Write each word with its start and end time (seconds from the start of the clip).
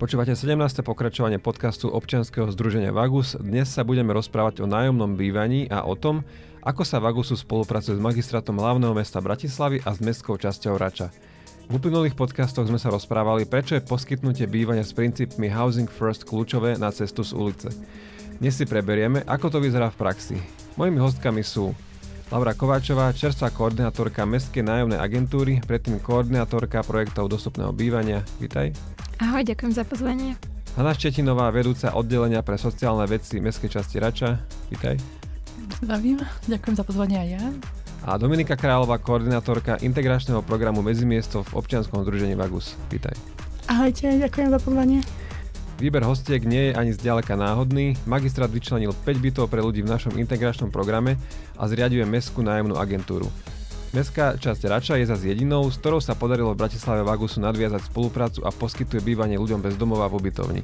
Počúvate 0.00 0.32
17. 0.32 0.80
pokračovanie 0.80 1.36
podcastu 1.36 1.92
občianskeho 1.92 2.48
združenia 2.56 2.88
Vagus. 2.88 3.36
Dnes 3.36 3.68
sa 3.68 3.84
budeme 3.84 4.16
rozprávať 4.16 4.64
o 4.64 4.66
nájomnom 4.66 5.12
bývaní 5.12 5.68
a 5.68 5.84
o 5.84 5.92
tom, 5.92 6.24
ako 6.64 6.88
sa 6.88 7.04
Vagusu 7.04 7.36
spolupracuje 7.36 8.00
s 8.00 8.00
magistratom 8.00 8.56
hlavného 8.56 8.96
mesta 8.96 9.20
Bratislavy 9.20 9.84
a 9.84 9.92
s 9.92 10.00
mestskou 10.00 10.40
časťou 10.40 10.80
Rača. 10.80 11.12
V 11.68 11.76
uplynulých 11.76 12.16
podcastoch 12.16 12.64
sme 12.64 12.80
sa 12.80 12.88
rozprávali, 12.88 13.44
prečo 13.44 13.76
je 13.76 13.84
poskytnutie 13.84 14.48
bývania 14.48 14.88
s 14.88 14.96
princípmi 14.96 15.52
Housing 15.52 15.92
First 15.92 16.24
kľúčové 16.24 16.80
na 16.80 16.88
cestu 16.96 17.20
z 17.20 17.36
ulice. 17.36 17.68
Dnes 18.40 18.56
si 18.56 18.64
preberieme, 18.64 19.20
ako 19.28 19.52
to 19.52 19.58
vyzerá 19.60 19.92
v 19.92 20.00
praxi. 20.00 20.40
Mojimi 20.80 20.96
hostkami 20.96 21.44
sú 21.44 21.76
Laura 22.32 22.56
Kováčová, 22.56 23.12
čerstvá 23.12 23.52
koordinátorka 23.52 24.24
Mestskej 24.24 24.64
nájomnej 24.64 24.96
agentúry, 24.96 25.60
predtým 25.60 26.00
koordinátorka 26.00 26.80
projektov 26.88 27.28
dostupného 27.28 27.76
bývania. 27.76 28.24
Vítaj. 28.40 28.72
Ahoj, 29.20 29.44
ďakujem 29.44 29.76
za 29.76 29.84
pozvanie. 29.84 30.32
Hanna 30.80 30.96
Štetinová, 30.96 31.52
vedúca 31.52 31.92
oddelenia 31.92 32.40
pre 32.40 32.56
sociálne 32.56 33.04
veci 33.04 33.36
Mestskej 33.36 33.68
časti 33.68 34.00
Rača. 34.00 34.40
Vítaj. 34.72 34.96
Zdravím, 35.84 36.24
ďakujem 36.48 36.74
za 36.80 36.84
pozvanie 36.88 37.20
aj 37.20 37.28
ja. 37.36 37.44
A 38.08 38.16
Dominika 38.16 38.56
Králová, 38.56 38.96
koordinátorka 38.96 39.76
integračného 39.84 40.40
programu 40.40 40.80
Medzimiesto 40.80 41.44
v 41.52 41.60
občianskom 41.60 42.00
združení 42.00 42.32
Vagus. 42.32 42.80
Vítaj. 42.88 43.12
Ahojte, 43.68 44.08
ďakujem 44.08 44.56
za 44.56 44.58
pozvanie. 44.64 45.04
Výber 45.76 46.00
hostiek 46.08 46.40
nie 46.48 46.72
je 46.72 46.80
ani 46.80 46.96
zďaleka 46.96 47.36
náhodný. 47.36 48.00
Magistrát 48.08 48.48
vyčlenil 48.48 48.96
5 49.04 49.04
bytov 49.20 49.52
pre 49.52 49.60
ľudí 49.60 49.84
v 49.84 49.92
našom 49.92 50.16
integračnom 50.16 50.72
programe 50.72 51.20
a 51.60 51.68
zriaduje 51.68 52.08
mestskú 52.08 52.40
nájomnú 52.40 52.80
agentúru. 52.80 53.28
Mestská 53.90 54.38
časť 54.38 54.70
Rača 54.70 54.94
je 55.02 55.10
zase 55.10 55.34
jedinou, 55.34 55.66
s 55.66 55.74
ktorou 55.82 55.98
sa 55.98 56.14
podarilo 56.14 56.54
v 56.54 56.62
Bratislave 56.62 57.02
Vagusu 57.02 57.42
nadviazať 57.42 57.90
spoluprácu 57.90 58.46
a 58.46 58.54
poskytuje 58.54 59.02
bývanie 59.02 59.34
ľuďom 59.34 59.58
bez 59.58 59.74
domova 59.74 60.06
v 60.06 60.22
ubytovni. 60.22 60.62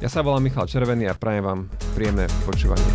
Ja 0.00 0.08
sa 0.08 0.24
volám 0.24 0.48
Michal 0.48 0.64
Červený 0.64 1.12
a 1.12 1.20
prajem 1.20 1.44
vám 1.44 1.60
príjemné 1.92 2.24
počúvanie. 2.48 2.88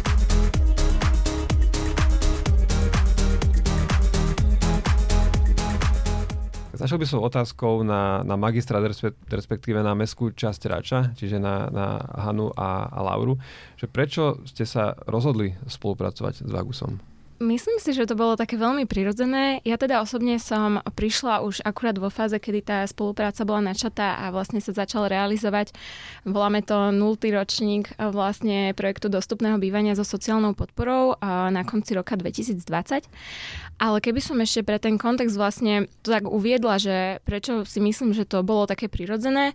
Začal 6.74 6.98
by 6.98 7.06
som 7.06 7.22
otázkou 7.22 7.86
na, 7.86 8.26
na 8.26 8.34
magistra, 8.42 8.82
respektíve 9.30 9.78
na 9.86 9.94
mestskú 9.94 10.34
časť 10.34 10.62
Rača, 10.66 11.00
čiže 11.14 11.38
na, 11.38 11.70
na 11.70 12.02
Hanu 12.18 12.50
a, 12.58 12.90
a 12.90 13.00
Lauru, 13.14 13.38
že 13.78 13.86
prečo 13.86 14.42
ste 14.50 14.66
sa 14.66 14.98
rozhodli 15.06 15.54
spolupracovať 15.70 16.42
s 16.42 16.50
Vagusom? 16.50 17.15
Myslím 17.36 17.84
si, 17.84 17.92
že 17.92 18.08
to 18.08 18.16
bolo 18.16 18.40
také 18.40 18.56
veľmi 18.56 18.88
prirodzené. 18.88 19.60
Ja 19.68 19.76
teda 19.76 20.00
osobne 20.00 20.40
som 20.40 20.80
prišla 20.80 21.44
už 21.44 21.68
akurát 21.68 22.00
vo 22.00 22.08
fáze, 22.08 22.40
kedy 22.40 22.60
tá 22.64 22.80
spolupráca 22.88 23.44
bola 23.44 23.76
načatá 23.76 24.24
a 24.24 24.32
vlastne 24.32 24.64
sa 24.64 24.72
začal 24.72 25.12
realizovať. 25.12 25.76
Voláme 26.24 26.64
to 26.64 26.96
0. 26.96 26.96
ročník 27.36 27.92
vlastne 28.00 28.72
projektu 28.72 29.12
dostupného 29.12 29.60
bývania 29.60 30.00
so 30.00 30.08
sociálnou 30.08 30.56
podporou 30.56 31.20
na 31.52 31.68
konci 31.68 32.00
roka 32.00 32.16
2020. 32.16 33.04
Ale 33.84 33.98
keby 34.00 34.24
som 34.24 34.40
ešte 34.40 34.64
pre 34.64 34.80
ten 34.80 34.96
kontext 34.96 35.36
vlastne 35.36 35.92
to 36.08 36.16
tak 36.16 36.32
uviedla, 36.32 36.80
že 36.80 37.20
prečo 37.28 37.68
si 37.68 37.84
myslím, 37.84 38.16
že 38.16 38.24
to 38.24 38.48
bolo 38.48 38.64
také 38.64 38.88
prirodzené, 38.88 39.52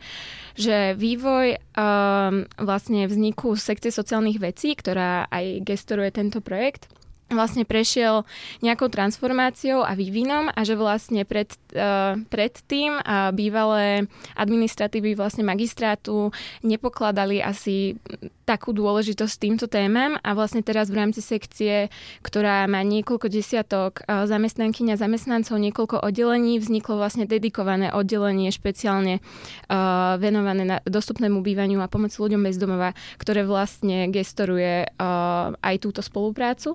že 0.52 0.92
vývoj 1.00 1.56
um, 1.56 2.44
vlastne 2.60 3.08
vzniku 3.08 3.56
sekcie 3.56 3.88
sociálnych 3.88 4.36
vecí, 4.36 4.76
ktorá 4.76 5.24
aj 5.32 5.64
gestoruje 5.64 6.12
tento 6.12 6.44
projekt, 6.44 6.92
vlastne 7.30 7.62
prešiel 7.62 8.26
nejakou 8.60 8.90
transformáciou 8.90 9.86
a 9.86 9.94
vývinom 9.94 10.50
a 10.50 10.60
že 10.66 10.74
vlastne 10.74 11.22
pred, 11.22 11.50
uh, 11.78 12.18
predtým 12.28 12.98
uh, 13.00 13.30
bývalé 13.30 14.10
administratívy 14.34 15.14
vlastne 15.14 15.46
magistrátu 15.46 16.34
nepokladali 16.66 17.38
asi 17.38 17.96
takú 18.50 18.74
dôležitosť 18.74 19.34
týmto 19.38 19.70
témam 19.70 20.18
a 20.26 20.34
vlastne 20.34 20.58
teraz 20.58 20.90
v 20.90 20.98
rámci 20.98 21.22
sekcie, 21.22 21.86
ktorá 22.26 22.66
má 22.66 22.82
niekoľko 22.82 23.30
desiatok 23.30 24.02
uh, 24.02 24.26
zamestnankyň 24.26 24.98
a 24.98 25.00
zamestnancov, 25.00 25.54
niekoľko 25.54 26.02
oddelení, 26.02 26.58
vzniklo 26.58 26.98
vlastne 26.98 27.30
dedikované 27.30 27.94
oddelenie 27.94 28.50
špeciálne 28.50 29.22
uh, 29.22 30.18
venované 30.18 30.66
na 30.66 30.76
dostupnému 30.82 31.46
bývaniu 31.46 31.78
a 31.78 31.86
pomoc 31.86 32.10
ľuďom 32.10 32.42
bez 32.42 32.58
domova, 32.58 32.90
ktoré 33.22 33.46
vlastne 33.46 34.10
gestoruje 34.10 34.90
uh, 34.90 35.54
aj 35.62 35.76
túto 35.78 36.02
spoluprácu. 36.02 36.74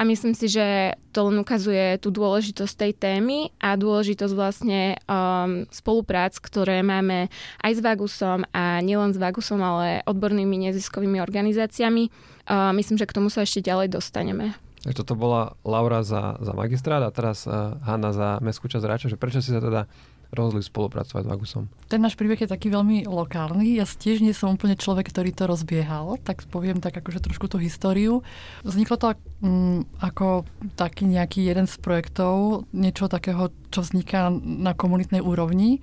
A 0.00 0.08
myslím 0.08 0.32
si, 0.32 0.48
že 0.48 0.96
to 1.10 1.26
len 1.26 1.42
ukazuje 1.42 1.98
tú 1.98 2.14
dôležitosť 2.14 2.74
tej 2.78 2.92
témy 2.94 3.50
a 3.58 3.74
dôležitosť 3.74 4.34
vlastne 4.34 4.94
um, 5.10 5.66
spoluprác, 5.74 6.38
ktoré 6.38 6.86
máme 6.86 7.26
aj 7.66 7.72
s 7.74 7.80
Vagusom 7.82 8.46
a 8.54 8.78
nielen 8.78 9.10
s 9.10 9.18
Vagusom, 9.18 9.58
ale 9.58 10.06
odbornými 10.06 10.70
neziskovými 10.70 11.09
organizáciami. 11.18 12.14
Uh, 12.46 12.70
myslím, 12.78 12.94
že 12.94 13.10
k 13.10 13.16
tomu 13.18 13.26
sa 13.26 13.42
ešte 13.42 13.66
ďalej 13.66 13.90
dostaneme. 13.98 14.54
Takže 14.86 15.02
toto 15.02 15.18
bola 15.18 15.58
Laura 15.66 16.06
za, 16.06 16.38
za 16.38 16.54
magistrát 16.54 17.02
a 17.02 17.10
teraz 17.10 17.44
uh, 17.50 17.76
Hanna 17.82 18.14
za 18.14 18.38
mestskú 18.38 18.70
časť 18.70 18.86
Ráča, 18.86 19.12
že 19.12 19.18
prečo 19.18 19.42
si 19.42 19.50
sa 19.50 19.58
teda 19.58 19.90
rozhodli 20.30 20.62
spolupracovať 20.62 21.22
s 21.26 21.28
Vagusom? 21.28 21.64
Ten 21.90 22.00
náš 22.00 22.14
príbeh 22.14 22.38
je 22.38 22.50
taký 22.50 22.70
veľmi 22.70 23.06
lokálny. 23.06 23.82
Ja 23.82 23.84
tiež 23.86 24.22
nie 24.22 24.30
som 24.30 24.54
úplne 24.54 24.78
človek, 24.78 25.10
ktorý 25.10 25.34
to 25.34 25.50
rozbiehal, 25.50 26.16
tak 26.22 26.46
poviem 26.48 26.78
tak 26.78 26.94
akože 26.94 27.18
trošku 27.18 27.50
tú 27.50 27.58
históriu. 27.58 28.22
Vzniklo 28.62 28.96
to 28.96 29.06
um, 29.42 29.82
ako 29.98 30.46
taký 30.78 31.10
nejaký 31.10 31.50
jeden 31.50 31.66
z 31.66 31.74
projektov, 31.82 32.64
niečo 32.70 33.10
takého, 33.10 33.50
čo 33.74 33.82
vzniká 33.82 34.30
na 34.38 34.72
komunitnej 34.72 35.18
úrovni. 35.18 35.82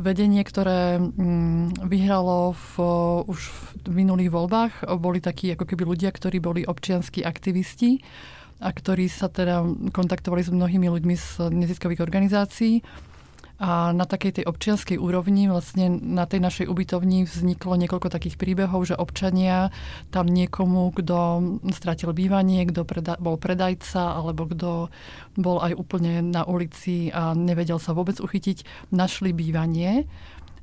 Vedenie, 0.00 0.40
ktoré 0.40 0.96
mm, 0.96 1.84
vyhralo 1.84 2.56
v, 2.56 2.72
už 3.28 3.40
v 3.84 3.88
minulých 3.92 4.32
voľbách, 4.32 4.88
boli 4.96 5.20
takí 5.20 5.52
ako 5.52 5.68
keby 5.68 5.84
ľudia, 5.84 6.08
ktorí 6.16 6.40
boli 6.40 6.64
občianskí 6.64 7.20
aktivisti 7.20 8.00
a 8.64 8.72
ktorí 8.72 9.04
sa 9.12 9.28
teda 9.28 9.60
kontaktovali 9.92 10.40
s 10.40 10.48
mnohými 10.48 10.88
ľuďmi 10.88 11.14
z 11.20 11.52
neziskových 11.52 12.00
organizácií 12.00 12.80
a 13.54 13.94
na 13.94 14.02
takej 14.02 14.42
tej 14.42 14.44
občianskej 14.50 14.98
úrovni, 14.98 15.46
vlastne 15.46 15.86
na 15.88 16.26
tej 16.26 16.42
našej 16.42 16.66
ubytovni 16.66 17.22
vzniklo 17.22 17.78
niekoľko 17.78 18.10
takých 18.10 18.34
príbehov, 18.34 18.90
že 18.90 18.98
občania 18.98 19.70
tam 20.10 20.26
niekomu, 20.26 20.90
kto 20.90 21.18
stratil 21.70 22.10
bývanie, 22.10 22.66
kto 22.66 22.82
preda- 22.82 23.18
bol 23.22 23.38
predajca, 23.38 24.18
alebo 24.18 24.50
kto 24.50 24.90
bol 25.38 25.62
aj 25.62 25.70
úplne 25.78 26.18
na 26.26 26.42
ulici 26.42 27.14
a 27.14 27.30
nevedel 27.38 27.78
sa 27.78 27.94
vôbec 27.94 28.18
uchytiť, 28.18 28.90
našli 28.90 29.30
bývanie. 29.30 30.10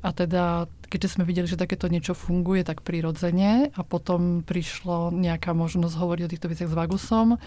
A 0.02 0.12
teda, 0.12 0.66
keďže 0.90 1.16
sme 1.16 1.30
videli, 1.30 1.46
že 1.46 1.62
takéto 1.62 1.86
niečo 1.86 2.18
funguje 2.18 2.66
tak 2.66 2.82
prirodzene 2.82 3.70
a 3.72 3.82
potom 3.86 4.42
prišlo 4.42 5.14
nejaká 5.14 5.54
možnosť 5.54 5.94
hovoriť 5.94 6.24
o 6.26 6.32
týchto 6.34 6.50
veciach 6.50 6.70
s 6.74 6.76
Vagusom, 6.76 7.38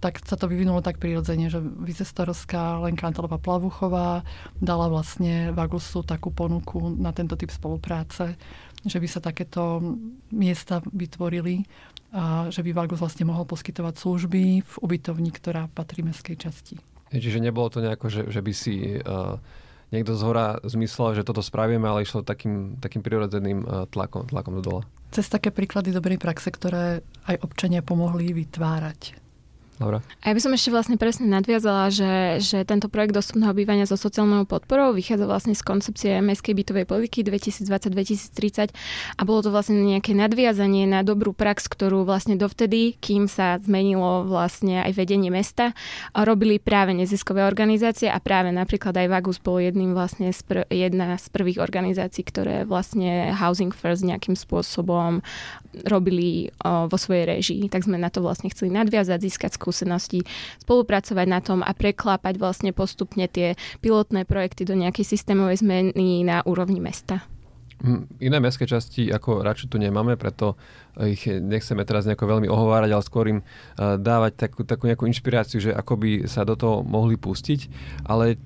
tak 0.00 0.24
sa 0.24 0.34
to 0.34 0.48
vyvinulo 0.48 0.80
tak 0.80 0.96
prirodzene, 0.96 1.52
že 1.52 1.60
vicestarovská 1.60 2.80
Lenka 2.80 3.04
Antelová 3.04 3.36
Plavuchová 3.36 4.24
dala 4.56 4.88
vlastne 4.88 5.52
Vagusu 5.52 6.00
takú 6.00 6.32
ponuku 6.32 6.96
na 6.96 7.12
tento 7.12 7.36
typ 7.36 7.52
spolupráce, 7.52 8.40
že 8.80 8.96
by 8.96 9.06
sa 9.06 9.20
takéto 9.20 9.78
miesta 10.32 10.80
vytvorili 10.88 11.68
a 12.10 12.48
že 12.48 12.64
by 12.64 12.72
Vagus 12.72 12.98
vlastne 12.98 13.28
mohol 13.28 13.44
poskytovať 13.44 13.94
služby 14.00 14.42
v 14.64 14.74
ubytovni, 14.82 15.30
ktorá 15.30 15.68
patrí 15.70 16.02
mestskej 16.02 16.36
časti. 16.40 16.80
Čiže 17.12 17.44
nebolo 17.44 17.68
to 17.70 17.84
nejako, 17.84 18.08
že, 18.08 18.22
že 18.32 18.40
by 18.40 18.52
si 18.56 18.98
uh, 18.98 19.36
niekto 19.94 20.16
z 20.16 20.22
hora 20.24 20.58
zmyslel, 20.64 21.18
že 21.18 21.26
toto 21.26 21.44
spravíme, 21.44 21.86
ale 21.86 22.02
išlo 22.02 22.26
takým, 22.26 22.80
takým 22.80 23.02
prirodzeným 23.04 23.58
uh, 23.62 23.84
tlakom, 23.90 24.26
tlakom 24.26 24.58
do 24.58 24.62
dola. 24.62 24.82
Cez 25.10 25.26
také 25.26 25.50
príklady 25.50 25.90
dobrej 25.90 26.22
praxe, 26.22 26.54
ktoré 26.54 27.02
aj 27.26 27.36
občania 27.42 27.82
pomohli 27.82 28.30
vytvárať. 28.30 29.18
Laura? 29.80 30.04
A 30.20 30.30
ja 30.30 30.36
by 30.36 30.42
som 30.44 30.52
ešte 30.52 30.68
vlastne 30.68 31.00
presne 31.00 31.24
nadviazala, 31.24 31.88
že, 31.88 32.44
že 32.44 32.68
tento 32.68 32.92
projekt 32.92 33.16
dostupného 33.16 33.56
bývania 33.56 33.88
so 33.88 33.96
sociálnou 33.96 34.44
podporou 34.44 34.92
vychádza 34.92 35.24
vlastne 35.24 35.56
z 35.56 35.64
koncepcie 35.64 36.12
mestskej 36.20 36.52
bytovej 36.52 36.84
politiky 36.84 37.24
2020-2030 37.24 38.76
a 39.16 39.22
bolo 39.24 39.40
to 39.40 39.48
vlastne 39.48 39.80
nejaké 39.80 40.12
nadviazanie 40.12 40.84
na 40.84 41.00
dobrú 41.00 41.32
prax, 41.32 41.72
ktorú 41.72 42.04
vlastne 42.04 42.36
dovtedy, 42.36 43.00
kým 43.00 43.24
sa 43.24 43.56
zmenilo 43.56 44.28
vlastne 44.28 44.84
aj 44.84 44.92
vedenie 44.92 45.32
mesta, 45.32 45.72
robili 46.12 46.60
práve 46.60 46.92
neziskové 46.92 47.48
organizácie 47.48 48.12
a 48.12 48.20
práve 48.20 48.52
napríklad 48.52 48.92
aj 48.92 49.08
Vagus 49.08 49.40
bol 49.40 49.64
jedným 49.64 49.96
vlastne 49.96 50.28
z 50.36 50.44
pr- 50.44 50.68
jedna 50.68 51.16
z 51.16 51.24
prvých 51.32 51.56
organizácií, 51.56 52.20
ktoré 52.28 52.68
vlastne 52.68 53.32
Housing 53.32 53.72
First 53.72 54.04
nejakým 54.04 54.36
spôsobom 54.36 55.24
robili 55.86 56.50
vo 56.64 56.96
svojej 56.98 57.38
režii. 57.38 57.62
Tak 57.70 57.86
sme 57.86 57.98
na 57.98 58.10
to 58.10 58.22
vlastne 58.22 58.50
chceli 58.50 58.74
nadviazať, 58.74 59.18
získať 59.22 59.50
skúsenosti, 59.54 60.26
spolupracovať 60.62 61.26
na 61.26 61.40
tom 61.40 61.60
a 61.62 61.70
preklápať 61.74 62.36
vlastne 62.36 62.70
postupne 62.74 63.26
tie 63.30 63.54
pilotné 63.80 64.26
projekty 64.26 64.66
do 64.66 64.74
nejakej 64.74 65.06
systémovej 65.06 65.62
zmeny 65.62 66.26
na 66.26 66.42
úrovni 66.44 66.82
mesta. 66.82 67.22
Hm, 67.80 68.20
iné 68.20 68.36
mestské 68.44 68.68
časti 68.68 69.08
ako 69.08 69.40
radšej 69.40 69.72
tu 69.72 69.80
nemáme, 69.80 70.20
preto 70.20 70.60
ich 71.00 71.24
nechceme 71.24 71.80
teraz 71.88 72.04
nejako 72.04 72.28
veľmi 72.28 72.48
ohovárať, 72.52 72.90
ale 72.92 73.08
skôr 73.08 73.24
im 73.32 73.40
dávať 73.80 74.36
takú, 74.36 74.68
takú 74.68 74.84
nejakú 74.84 75.08
inšpiráciu, 75.08 75.64
že 75.64 75.72
ako 75.72 75.96
by 75.96 76.10
sa 76.28 76.44
do 76.44 76.60
toho 76.60 76.84
mohli 76.84 77.16
pustiť. 77.16 77.72
Ale 78.04 78.36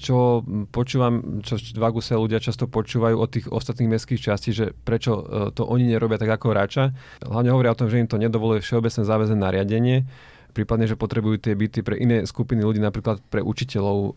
čo 0.00 0.40
počúvam, 0.72 1.44
čo 1.44 1.60
v 1.60 1.76
Vaguse 1.76 2.16
ľudia 2.16 2.40
často 2.40 2.64
počúvajú 2.64 3.20
od 3.20 3.28
tých 3.28 3.46
ostatných 3.52 3.92
mestských 3.94 4.32
častí, 4.32 4.56
že 4.56 4.72
prečo 4.72 5.20
to 5.52 5.68
oni 5.68 5.92
nerobia 5.92 6.16
tak 6.16 6.32
ako 6.40 6.56
Rača. 6.56 6.96
Hlavne 7.20 7.52
hovoria 7.52 7.76
o 7.76 7.78
tom, 7.78 7.92
že 7.92 8.00
im 8.00 8.08
to 8.08 8.16
nedovoluje 8.16 8.64
všeobecné 8.64 9.04
záväzné 9.04 9.36
nariadenie, 9.36 10.08
prípadne, 10.56 10.88
že 10.88 10.98
potrebujú 10.98 11.38
tie 11.38 11.54
byty 11.54 11.84
pre 11.84 12.00
iné 12.00 12.24
skupiny 12.24 12.64
ľudí, 12.64 12.80
napríklad 12.80 13.20
pre 13.28 13.44
učiteľov. 13.44 14.16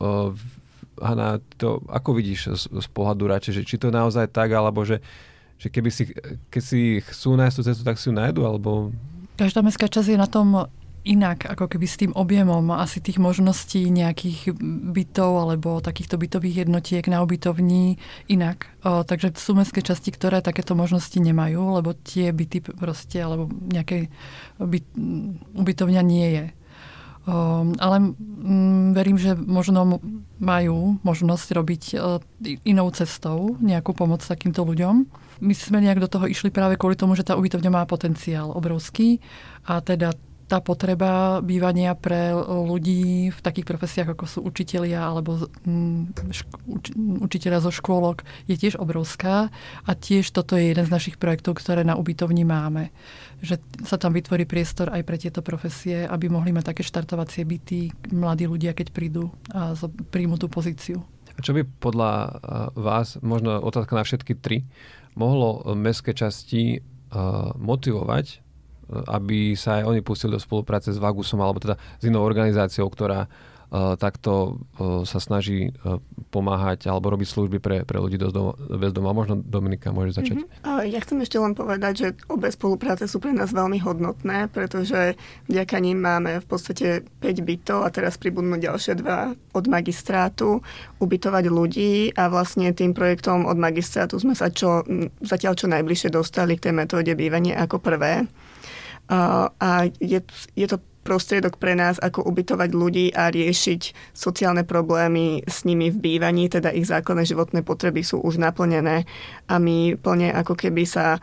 Hanna, 0.94 1.42
to 1.58 1.82
ako 1.90 2.16
vidíš 2.16 2.40
z, 2.54 2.64
z 2.70 2.88
pohľadu 2.94 3.26
Rače, 3.26 3.52
že 3.52 3.66
či 3.66 3.82
to 3.82 3.90
je 3.90 3.98
naozaj 3.98 4.30
tak, 4.30 4.54
alebo 4.54 4.86
že, 4.86 5.02
že 5.58 5.68
keby 5.74 5.90
si, 5.90 6.10
keď 6.54 6.62
si 6.62 7.02
chcú 7.02 7.34
nájsť 7.34 7.56
tú 7.58 7.62
cestu, 7.66 7.82
tak 7.82 7.98
si 7.98 8.08
ju 8.10 8.14
nájdu, 8.14 8.46
alebo... 8.46 8.94
Každá 9.34 9.66
mestská 9.66 9.90
časť 9.90 10.14
je 10.14 10.18
na 10.22 10.30
tom 10.30 10.70
inak, 11.04 11.52
ako 11.52 11.68
keby 11.68 11.86
s 11.86 12.00
tým 12.00 12.16
objemom 12.16 12.72
asi 12.72 13.04
tých 13.04 13.20
možností 13.20 13.92
nejakých 13.92 14.56
bytov 14.96 15.32
alebo 15.36 15.84
takýchto 15.84 16.16
bytových 16.16 16.64
jednotiek 16.64 17.04
na 17.12 17.20
ubytovní 17.20 18.00
inak. 18.32 18.72
O, 18.88 19.04
takže 19.04 19.36
sú 19.36 19.52
mestské 19.52 19.84
časti, 19.84 20.16
ktoré 20.16 20.40
takéto 20.40 20.80
možnosti 20.80 21.20
nemajú, 21.20 21.76
lebo 21.76 21.92
tie 21.92 22.32
byty 22.32 22.64
proste, 22.64 23.20
alebo 23.20 23.52
nejaké 23.52 24.08
byt, 24.64 24.88
ubytovňa 25.60 26.02
nie 26.08 26.28
je. 26.40 26.46
O, 27.28 27.68
ale 27.68 27.96
m, 28.00 28.96
verím, 28.96 29.20
že 29.20 29.36
možno 29.36 30.00
majú 30.40 31.04
možnosť 31.04 31.48
robiť 31.52 31.84
o, 32.00 32.24
inou 32.64 32.88
cestou 32.96 33.60
nejakú 33.60 33.92
pomoc 33.92 34.24
takýmto 34.24 34.64
ľuďom. 34.64 35.04
My 35.44 35.52
sme 35.52 35.84
nejak 35.84 36.00
do 36.00 36.08
toho 36.08 36.32
išli 36.32 36.48
práve 36.48 36.80
kvôli 36.80 36.96
tomu, 36.96 37.20
že 37.20 37.28
tá 37.28 37.36
ubytovňa 37.36 37.72
má 37.76 37.84
potenciál 37.84 38.56
obrovský 38.56 39.20
a 39.68 39.84
teda 39.84 40.16
tá 40.46 40.60
potreba 40.60 41.40
bývania 41.40 41.96
pre 41.96 42.36
ľudí 42.36 43.32
v 43.32 43.40
takých 43.40 43.66
profesiách, 43.66 44.14
ako 44.14 44.26
sú 44.28 44.40
učitelia 44.44 45.08
alebo 45.08 45.50
učiteľia 47.24 47.64
zo 47.64 47.72
škôlok, 47.72 48.28
je 48.46 48.60
tiež 48.60 48.76
obrovská. 48.78 49.48
A 49.88 49.92
tiež 49.96 50.30
toto 50.36 50.60
je 50.60 50.70
jeden 50.76 50.84
z 50.84 50.94
našich 50.94 51.16
projektov, 51.16 51.58
ktoré 51.58 51.88
na 51.88 51.96
ubytovni 51.96 52.44
máme. 52.44 52.92
Že 53.40 53.64
sa 53.88 53.96
tam 53.96 54.12
vytvorí 54.14 54.44
priestor 54.44 54.92
aj 54.92 55.02
pre 55.08 55.18
tieto 55.18 55.40
profesie, 55.40 56.04
aby 56.04 56.28
mohli 56.28 56.52
mať 56.52 56.76
také 56.76 56.84
štartovacie 56.84 57.48
byty 57.48 58.12
mladí 58.12 58.44
ľudia, 58.46 58.76
keď 58.76 58.92
prídu 58.92 59.32
a 59.56 59.74
príjmu 60.12 60.36
tú 60.36 60.52
pozíciu. 60.52 61.02
A 61.34 61.42
čo 61.42 61.58
by 61.58 61.66
podľa 61.82 62.12
vás, 62.78 63.18
možno 63.26 63.58
otázka 63.58 63.98
na 63.98 64.06
všetky 64.06 64.38
tri, 64.38 64.70
mohlo 65.18 65.66
mestské 65.74 66.14
časti 66.14 66.84
motivovať 67.58 68.43
aby 69.10 69.58
sa 69.58 69.82
aj 69.82 69.90
oni 69.90 70.02
pustili 70.06 70.36
do 70.36 70.42
spolupráce 70.42 70.94
s 70.94 71.02
Vagusom 71.02 71.42
alebo 71.42 71.60
teda 71.60 71.76
s 71.76 72.04
inou 72.06 72.22
organizáciou, 72.22 72.88
ktorá 72.90 73.26
uh, 73.74 73.98
takto 73.98 74.62
uh, 74.78 75.02
sa 75.02 75.18
snaží 75.18 75.74
uh, 75.74 75.98
pomáhať 76.30 76.86
alebo 76.86 77.10
robiť 77.10 77.28
služby 77.28 77.58
pre, 77.58 77.82
pre 77.82 77.98
ľudí 77.98 78.22
doma, 78.22 78.54
bez 78.58 78.94
doma. 78.94 79.18
Možno 79.18 79.42
Dominika 79.42 79.90
môže 79.90 80.14
začať. 80.14 80.46
Mm-hmm. 80.46 80.90
Ja 80.94 81.00
chcem 81.02 81.18
ešte 81.26 81.42
len 81.42 81.58
povedať, 81.58 81.94
že 81.98 82.08
obe 82.30 82.54
spolupráce 82.54 83.10
sú 83.10 83.18
pre 83.18 83.34
nás 83.34 83.50
veľmi 83.50 83.82
hodnotné, 83.82 84.54
pretože 84.54 85.18
vďaka 85.50 85.78
nim 85.82 85.98
máme 85.98 86.38
v 86.38 86.46
podstate 86.46 86.88
5 87.22 87.50
bytov 87.50 87.82
a 87.82 87.90
teraz 87.90 88.22
pribudnú 88.22 88.62
ďalšie 88.62 89.02
dva 89.02 89.34
od 89.34 89.66
magistrátu 89.66 90.62
ubytovať 91.02 91.46
ľudí 91.50 92.14
a 92.14 92.30
vlastne 92.30 92.70
tým 92.74 92.94
projektom 92.94 93.50
od 93.50 93.58
magistrátu 93.58 94.22
sme 94.22 94.38
sa 94.38 94.54
čo, 94.54 94.86
zatiaľ 95.26 95.54
čo 95.58 95.66
najbližšie 95.66 96.14
dostali 96.14 96.58
k 96.58 96.70
tej 96.70 96.74
metóde 96.78 97.12
bývania 97.18 97.58
ako 97.58 97.82
prvé 97.82 98.30
a 99.10 99.72
je, 100.00 100.20
je 100.56 100.68
to 100.68 100.78
prostriedok 101.04 101.60
pre 101.60 101.76
nás, 101.76 102.00
ako 102.00 102.24
ubytovať 102.24 102.70
ľudí 102.72 103.06
a 103.12 103.28
riešiť 103.28 104.16
sociálne 104.16 104.64
problémy 104.64 105.44
s 105.44 105.68
nimi 105.68 105.92
v 105.92 106.00
bývaní, 106.00 106.48
teda 106.48 106.72
ich 106.72 106.88
základné 106.88 107.28
životné 107.28 107.60
potreby 107.62 108.02
sú 108.02 108.24
už 108.24 108.40
naplnené. 108.40 109.04
A 109.52 109.60
my 109.60 110.00
plne 110.00 110.32
ako 110.32 110.56
keby 110.56 110.88
sa 110.88 111.20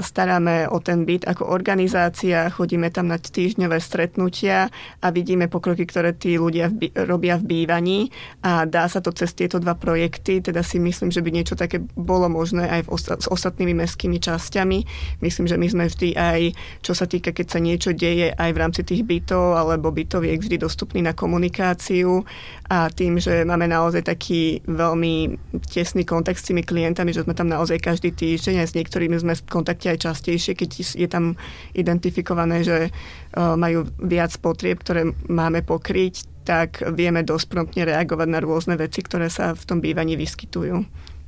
staráme 0.00 0.68
o 0.72 0.80
ten 0.80 1.04
byt 1.04 1.28
ako 1.28 1.52
organizácia, 1.52 2.48
chodíme 2.48 2.88
tam 2.88 3.12
na 3.12 3.20
týždňové 3.20 3.78
stretnutia 3.78 4.72
a 5.04 5.06
vidíme 5.12 5.46
pokroky, 5.52 5.84
ktoré 5.84 6.16
tí 6.16 6.40
ľudia 6.40 6.72
v 6.72 6.88
robia 7.04 7.36
v 7.36 7.44
bývaní 7.44 8.00
a 8.40 8.64
dá 8.64 8.88
sa 8.88 9.04
to 9.04 9.12
cez 9.12 9.36
tieto 9.36 9.60
dva 9.60 9.76
projekty, 9.76 10.40
teda 10.40 10.64
si 10.64 10.80
myslím, 10.80 11.12
že 11.12 11.20
by 11.20 11.30
niečo 11.30 11.54
také 11.54 11.84
bolo 11.96 12.32
možné 12.32 12.64
aj 12.64 12.88
v 12.88 12.92
osta- 12.96 13.20
s 13.20 13.28
ostatnými 13.28 13.76
mestskými 13.76 14.18
časťami. 14.18 14.78
Myslím, 15.20 15.46
že 15.46 15.60
my 15.60 15.66
sme 15.68 15.84
vždy 15.88 16.08
aj, 16.16 16.40
čo 16.80 16.92
sa 16.96 17.04
týka, 17.04 17.36
keď 17.36 17.46
sa 17.46 17.60
niečo 17.60 17.90
deje 17.92 18.32
aj 18.32 18.50
v 18.50 18.60
rámci 18.60 18.82
tých 18.82 19.04
bytov 19.04 19.60
alebo 19.60 19.92
bytoviek 19.92 20.40
vždy 20.40 20.56
dostupný 20.56 21.04
na 21.04 21.12
komunikáciu 21.12 22.24
a 22.72 22.88
tým, 22.88 23.20
že 23.20 23.44
máme 23.44 23.68
naozaj 23.68 24.08
taký 24.08 24.64
veľmi 24.64 25.36
tesný 25.68 26.08
kontakt 26.08 26.40
s 26.40 26.48
tými 26.48 26.64
klientami, 26.64 27.12
že 27.12 27.28
sme 27.28 27.36
tam 27.36 27.52
naozaj 27.52 27.78
každý 27.84 28.16
týždeň 28.16 28.64
a 28.64 28.68
s 28.68 28.72
niektorými 28.72 29.20
sme 29.20 29.36
kontakte 29.48 29.92
aj 29.92 30.04
častejšie, 30.04 30.52
keď 30.58 30.70
je 30.94 31.08
tam 31.08 31.38
identifikované, 31.72 32.62
že 32.62 32.78
e, 32.86 32.90
majú 33.36 33.88
viac 34.02 34.34
potrieb, 34.38 34.82
ktoré 34.82 35.14
máme 35.26 35.62
pokryť, 35.62 36.28
tak 36.42 36.82
vieme 36.94 37.22
dosť 37.22 37.46
promptne 37.48 37.82
reagovať 37.86 38.28
na 38.28 38.42
rôzne 38.42 38.74
veci, 38.74 39.02
ktoré 39.02 39.30
sa 39.30 39.54
v 39.54 39.62
tom 39.62 39.78
bývaní 39.78 40.18
vyskytujú. 40.18 40.82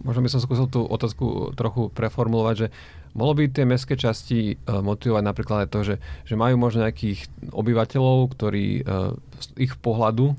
Možno 0.04 0.20
by 0.20 0.28
som 0.28 0.42
skúsil 0.42 0.66
tú 0.68 0.84
otázku 0.84 1.54
trochu 1.54 1.88
preformulovať, 1.94 2.56
že 2.56 2.68
Mohlo 3.14 3.38
by 3.38 3.54
tie 3.54 3.62
mestské 3.62 3.94
časti 3.94 4.58
uh, 4.58 4.82
motivovať 4.82 5.22
napríklad 5.22 5.58
aj 5.64 5.68
to, 5.70 5.80
že, 5.86 5.94
že 6.26 6.34
majú 6.34 6.58
možno 6.58 6.82
nejakých 6.82 7.30
obyvateľov, 7.54 8.34
ktorí 8.34 8.82
uh, 8.82 9.14
z 9.38 9.46
ich 9.70 9.74
pohľadu 9.76 10.38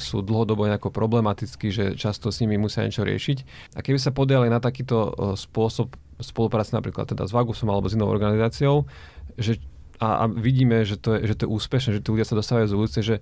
sú 0.00 0.22
dlhodobo 0.22 0.64
nejako 0.64 0.88
problematickí, 0.88 1.68
že 1.68 1.84
často 1.98 2.32
s 2.32 2.40
nimi 2.40 2.56
musia 2.56 2.86
niečo 2.86 3.04
riešiť. 3.04 3.38
A 3.76 3.84
keby 3.84 3.98
sa 4.00 4.14
podiali 4.14 4.48
na 4.48 4.62
takýto 4.62 5.12
spôsob 5.36 5.92
spolupráce 6.20 6.72
napríklad 6.72 7.08
teda 7.08 7.28
s 7.28 7.32
Vagusom 7.32 7.68
alebo 7.68 7.88
s 7.88 7.96
inou 7.96 8.08
organizáciou, 8.08 8.88
že 9.36 9.60
a, 9.96 10.24
a 10.24 10.28
vidíme, 10.28 10.84
že 10.84 11.00
to, 11.00 11.16
je, 11.16 11.32
že 11.32 11.34
to 11.40 11.42
je 11.48 11.52
úspešné, 11.56 11.90
že 11.96 12.02
tí 12.04 12.08
ľudia 12.12 12.28
sa 12.28 12.36
dostávajú 12.36 12.66
z 12.68 12.76
ulice, 12.76 12.98
že, 13.00 13.16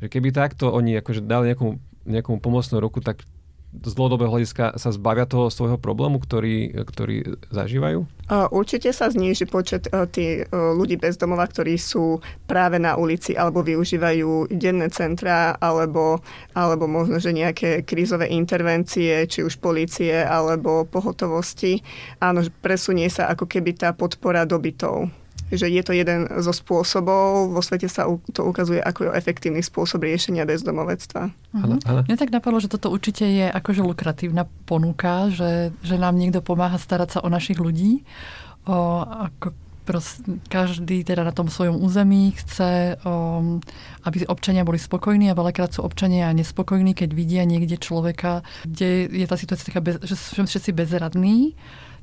že 0.00 0.06
keby 0.08 0.32
takto 0.32 0.68
oni 0.68 1.00
akože 1.00 1.24
dali 1.24 1.52
nejakú, 1.52 1.80
nejakú 2.04 2.32
pomocnú 2.40 2.76
ruku, 2.80 3.00
tak 3.00 3.24
z 3.70 3.92
dlhodobého 3.94 4.34
hľadiska 4.34 4.74
sa 4.74 4.90
zbavia 4.90 5.30
toho 5.30 5.46
svojho 5.46 5.78
problému, 5.78 6.18
ktorý, 6.18 6.74
ktorý 6.82 7.38
zažívajú? 7.54 8.02
Určite 8.50 8.94
sa 8.94 9.10
zníži 9.10 9.46
počet 9.46 9.90
e, 9.90 10.06
tých 10.06 10.46
e, 10.46 10.54
ľudí 10.54 10.94
bez 10.94 11.18
domova, 11.18 11.46
ktorí 11.46 11.74
sú 11.78 12.22
práve 12.46 12.78
na 12.78 12.94
ulici 12.94 13.34
alebo 13.34 13.62
využívajú 13.66 14.54
denné 14.54 14.86
centra 14.90 15.58
alebo, 15.58 16.22
alebo 16.54 16.86
možno, 16.86 17.18
že 17.18 17.34
nejaké 17.34 17.82
krízové 17.82 18.30
intervencie, 18.30 19.26
či 19.26 19.42
už 19.42 19.58
policie 19.58 20.22
alebo 20.22 20.86
pohotovosti. 20.86 21.82
Áno, 22.22 22.46
presunie 22.62 23.10
sa 23.10 23.30
ako 23.34 23.50
keby 23.50 23.74
tá 23.74 23.90
podpora 23.94 24.46
dobytov 24.46 25.10
že 25.50 25.66
je 25.66 25.82
to 25.82 25.92
jeden 25.92 26.30
zo 26.40 26.54
spôsobov. 26.54 27.50
Vo 27.50 27.60
svete 27.60 27.90
sa 27.90 28.06
to 28.30 28.46
ukazuje 28.46 28.78
ako 28.78 29.10
efektívny 29.10 29.60
spôsob 29.60 30.06
riešenia 30.06 30.46
bezdomovectva. 30.46 31.30
Uh-huh. 31.30 32.06
Mne 32.06 32.16
tak 32.16 32.30
napadlo, 32.30 32.62
že 32.62 32.70
toto 32.70 32.88
určite 32.88 33.26
je 33.26 33.46
akože 33.50 33.82
lukratívna 33.82 34.46
ponuka, 34.64 35.28
že, 35.34 35.74
že 35.82 35.98
nám 35.98 36.14
niekto 36.14 36.38
pomáha 36.40 36.78
starať 36.78 37.18
sa 37.18 37.20
o 37.26 37.28
našich 37.28 37.58
ľudí. 37.58 38.06
O, 38.68 39.02
ako 39.02 39.50
prost, 39.82 40.22
každý 40.46 41.02
teda 41.02 41.26
na 41.26 41.34
tom 41.34 41.50
svojom 41.50 41.82
území 41.82 42.30
chce, 42.38 42.94
o, 43.02 43.58
aby 44.06 44.22
občania 44.30 44.62
boli 44.62 44.78
spokojní 44.78 45.32
a 45.32 45.38
veľakrát 45.38 45.74
sú 45.74 45.82
občania 45.82 46.30
nespokojní, 46.30 46.94
keď 46.94 47.10
vidia 47.10 47.42
niekde 47.42 47.74
človeka, 47.74 48.46
kde 48.62 49.10
je 49.10 49.26
tá 49.26 49.34
situácia 49.34 49.66
taká, 49.66 49.82
bez, 49.82 49.98
že 50.06 50.14
sú 50.14 50.46
všetci 50.46 50.70
bezradní 50.70 51.58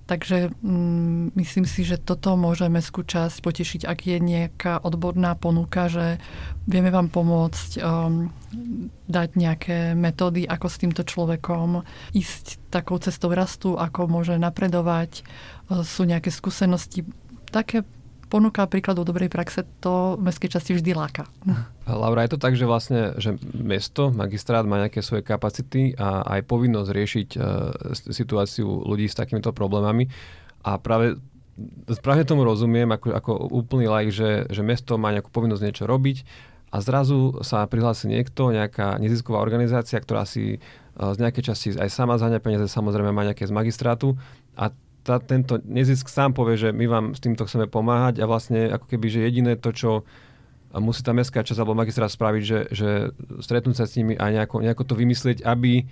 Takže 0.07 0.55
mm, 0.63 1.35
myslím 1.35 1.67
si, 1.67 1.83
že 1.83 1.99
toto 1.99 2.39
môže 2.39 2.71
mestskú 2.71 3.03
časť 3.03 3.43
potešiť, 3.43 3.81
ak 3.83 3.99
je 4.07 4.17
nejaká 4.23 4.79
odborná 4.79 5.35
ponuka, 5.35 5.91
že 5.91 6.23
vieme 6.63 6.95
vám 6.95 7.11
pomôcť 7.11 7.83
um, 7.83 8.31
dať 9.11 9.29
nejaké 9.35 9.77
metódy, 9.99 10.47
ako 10.47 10.67
s 10.71 10.79
týmto 10.79 11.03
človekom 11.03 11.83
ísť 12.15 12.71
takou 12.71 12.95
cestou 13.03 13.35
rastu, 13.35 13.75
ako 13.75 14.07
môže 14.07 14.39
napredovať, 14.39 15.27
uh, 15.67 15.83
sú 15.83 16.07
nejaké 16.07 16.31
skúsenosti. 16.31 17.03
Také 17.51 17.83
ponuka 18.27 18.67
príkladov 18.67 19.07
dobrej 19.07 19.31
praxe 19.31 19.63
to 19.79 20.19
v 20.19 20.27
mestskej 20.27 20.59
časti 20.59 20.71
vždy 20.75 20.91
láka. 20.91 21.23
Laura, 21.87 22.27
je 22.27 22.35
to 22.35 22.39
tak, 22.39 22.59
že 22.59 22.67
vlastne 22.67 23.15
že 23.15 23.39
mesto, 23.55 24.11
magistrát 24.11 24.67
má 24.67 24.83
nejaké 24.83 24.99
svoje 24.99 25.23
kapacity 25.23 25.95
a 25.95 26.23
aj 26.37 26.43
povinnosť 26.43 26.89
riešiť 26.91 27.29
uh, 27.39 27.43
situáciu 28.11 28.67
ľudí 28.67 29.07
s 29.07 29.15
takýmito 29.15 29.55
problémami 29.55 30.11
a 30.67 30.75
práve 30.75 31.15
správne 31.89 32.27
tomu 32.27 32.45
rozumiem 32.45 32.91
ako, 32.91 33.07
ako 33.15 33.31
úplný 33.49 33.89
like, 33.89 34.13
že, 34.13 34.45
že 34.51 34.61
mesto 34.61 34.99
má 34.99 35.09
nejakú 35.15 35.31
povinnosť 35.31 35.63
niečo 35.63 35.85
robiť 35.87 36.27
a 36.69 36.83
zrazu 36.83 37.39
sa 37.47 37.63
prihlási 37.63 38.11
niekto, 38.11 38.51
nejaká 38.51 38.99
nezisková 38.99 39.39
organizácia, 39.39 39.97
ktorá 39.97 40.27
si 40.27 40.59
uh, 40.59 41.15
z 41.15 41.17
nejakej 41.23 41.43
časti 41.47 41.67
aj 41.79 41.87
sama 41.87 42.19
zháňa 42.19 42.43
peniaze, 42.43 42.67
samozrejme 42.67 43.15
má 43.15 43.23
nejaké 43.23 43.47
z 43.47 43.55
magistrátu 43.55 44.19
a 44.59 44.75
tá, 45.07 45.23
tento 45.23 45.63
nezisk 45.63 46.11
sám 46.11 46.35
povie, 46.35 46.59
že 46.59 46.75
my 46.75 46.85
vám 46.91 47.05
s 47.15 47.23
týmto 47.23 47.47
chceme 47.47 47.71
pomáhať 47.71 48.19
a 48.19 48.27
vlastne 48.27 48.67
ako 48.67 48.91
keby, 48.91 49.07
že 49.07 49.23
jediné 49.23 49.55
to, 49.55 49.71
čo 49.71 49.91
musí 50.75 50.99
tá 50.99 51.15
mestská 51.15 51.47
časť 51.47 51.63
alebo 51.63 51.79
magistrát 51.79 52.11
spraviť, 52.11 52.43
že, 52.43 52.59
že 52.75 52.89
stretnúť 53.39 53.79
sa 53.79 53.87
s 53.87 53.95
nimi 53.95 54.19
a 54.19 54.27
nejako, 54.27 54.59
nejako 54.59 54.83
to 54.83 54.99
vymyslieť, 54.99 55.47
aby 55.47 55.87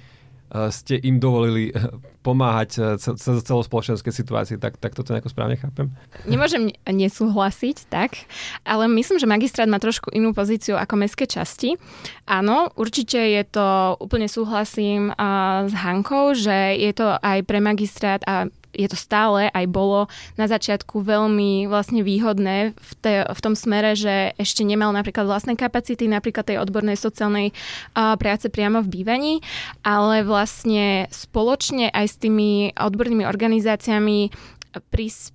ste 0.70 1.02
im 1.02 1.18
dovolili 1.18 1.74
pomáhať 2.22 3.02
cez 3.02 3.42
celospoločenskej 3.42 4.14
situácii, 4.14 4.56
tak, 4.62 4.78
tak 4.78 4.94
toto 4.94 5.10
nejako 5.10 5.34
správne 5.34 5.58
chápem? 5.58 5.90
Nemôžem 6.30 6.70
nesúhlasiť, 6.86 7.90
tak, 7.90 8.30
ale 8.62 8.86
myslím, 8.86 9.18
že 9.18 9.26
magistrát 9.26 9.66
má 9.66 9.82
trošku 9.82 10.14
inú 10.14 10.38
pozíciu 10.38 10.78
ako 10.78 11.02
mestské 11.02 11.26
časti. 11.26 11.82
Áno, 12.30 12.70
určite 12.78 13.18
je 13.18 13.42
to, 13.42 13.98
úplne 13.98 14.30
súhlasím 14.30 15.10
uh, 15.18 15.66
s 15.66 15.74
Hankou, 15.74 16.38
že 16.38 16.78
je 16.78 16.94
to 16.94 17.18
aj 17.26 17.42
pre 17.42 17.58
magistrát 17.58 18.22
a 18.30 18.46
je 18.76 18.88
to 18.92 18.98
stále, 19.00 19.48
aj 19.50 19.66
bolo 19.72 20.12
na 20.36 20.46
začiatku 20.46 21.02
veľmi 21.02 21.66
vlastne 21.72 22.04
výhodné 22.04 22.76
v, 22.76 22.92
te, 23.00 23.24
v 23.24 23.40
tom 23.40 23.56
smere, 23.56 23.96
že 23.96 24.36
ešte 24.36 24.68
nemal 24.68 24.92
napríklad 24.92 25.26
vlastné 25.26 25.56
kapacity, 25.56 26.06
napríklad 26.12 26.46
tej 26.46 26.60
odbornej 26.60 27.00
sociálnej 27.00 27.52
uh, 27.52 28.20
práce 28.20 28.52
priamo 28.52 28.84
v 28.84 29.02
bývaní, 29.02 29.34
ale 29.82 30.22
vlastne 30.28 31.08
spoločne 31.10 31.90
aj 31.90 32.06
s 32.06 32.16
tými 32.20 32.76
odbornými 32.76 33.24
organizáciami 33.24 34.30
pris, 34.92 35.32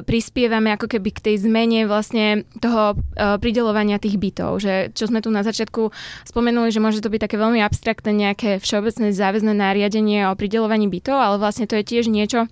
prispievame 0.00 0.72
ako 0.72 0.88
keby 0.88 1.10
k 1.12 1.24
tej 1.32 1.36
zmene 1.44 1.84
vlastne 1.84 2.48
toho 2.64 2.96
uh, 2.96 3.36
pridelovania 3.36 4.00
tých 4.00 4.16
bytov. 4.16 4.64
Že, 4.64 4.96
čo 4.96 5.04
sme 5.08 5.20
tu 5.20 5.28
na 5.28 5.44
začiatku 5.44 5.92
spomenuli, 6.24 6.72
že 6.72 6.80
môže 6.80 7.04
to 7.04 7.12
byť 7.12 7.28
také 7.28 7.36
veľmi 7.36 7.60
abstraktné 7.60 8.12
nejaké 8.12 8.50
všeobecné 8.60 9.12
záväzné 9.12 9.52
nariadenie 9.52 10.28
o 10.32 10.36
pridelovaní 10.36 10.88
bytov, 10.88 11.16
ale 11.20 11.36
vlastne 11.36 11.68
to 11.68 11.76
je 11.76 11.84
tiež 11.84 12.08
niečo, 12.08 12.48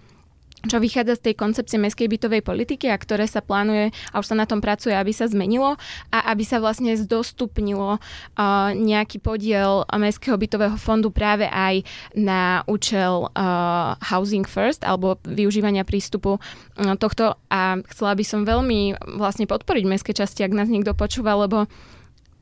čo 0.69 0.77
vychádza 0.77 1.17
z 1.17 1.31
tej 1.31 1.35
koncepcie 1.41 1.81
mestskej 1.81 2.09
bytovej 2.11 2.43
politiky 2.45 2.93
a 2.93 3.01
ktoré 3.01 3.25
sa 3.25 3.41
plánuje 3.41 3.95
a 4.13 4.21
už 4.21 4.27
sa 4.29 4.37
na 4.37 4.45
tom 4.45 4.61
pracuje, 4.61 4.93
aby 4.93 5.09
sa 5.15 5.25
zmenilo 5.25 5.81
a 6.13 6.19
aby 6.33 6.45
sa 6.45 6.61
vlastne 6.61 6.93
zdostupnilo 7.01 7.97
uh, 7.97 8.01
nejaký 8.77 9.25
podiel 9.25 9.89
mestského 9.97 10.37
bytového 10.37 10.77
fondu 10.77 11.09
práve 11.09 11.49
aj 11.49 11.81
na 12.13 12.61
účel 12.69 13.33
uh, 13.33 13.97
Housing 14.05 14.45
First 14.45 14.85
alebo 14.85 15.17
využívania 15.25 15.89
prístupu 15.89 16.37
uh, 16.37 16.95
tohto. 17.01 17.41
A 17.49 17.81
chcela 17.89 18.13
by 18.13 18.25
som 18.27 18.45
veľmi 18.45 19.01
vlastne 19.17 19.49
podporiť 19.49 19.85
mestské 19.89 20.13
časti, 20.13 20.45
ak 20.45 20.53
nás 20.53 20.69
niekto 20.69 20.93
počúva, 20.93 21.41
lebo 21.41 21.65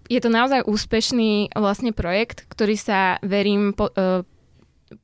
je 0.08 0.18
to 0.24 0.32
naozaj 0.32 0.64
úspešný 0.64 1.52
vlastne 1.52 1.92
projekt, 1.92 2.48
ktorý 2.48 2.80
sa, 2.80 3.20
verím, 3.20 3.76
po, 3.76 3.92
uh, 3.92 4.24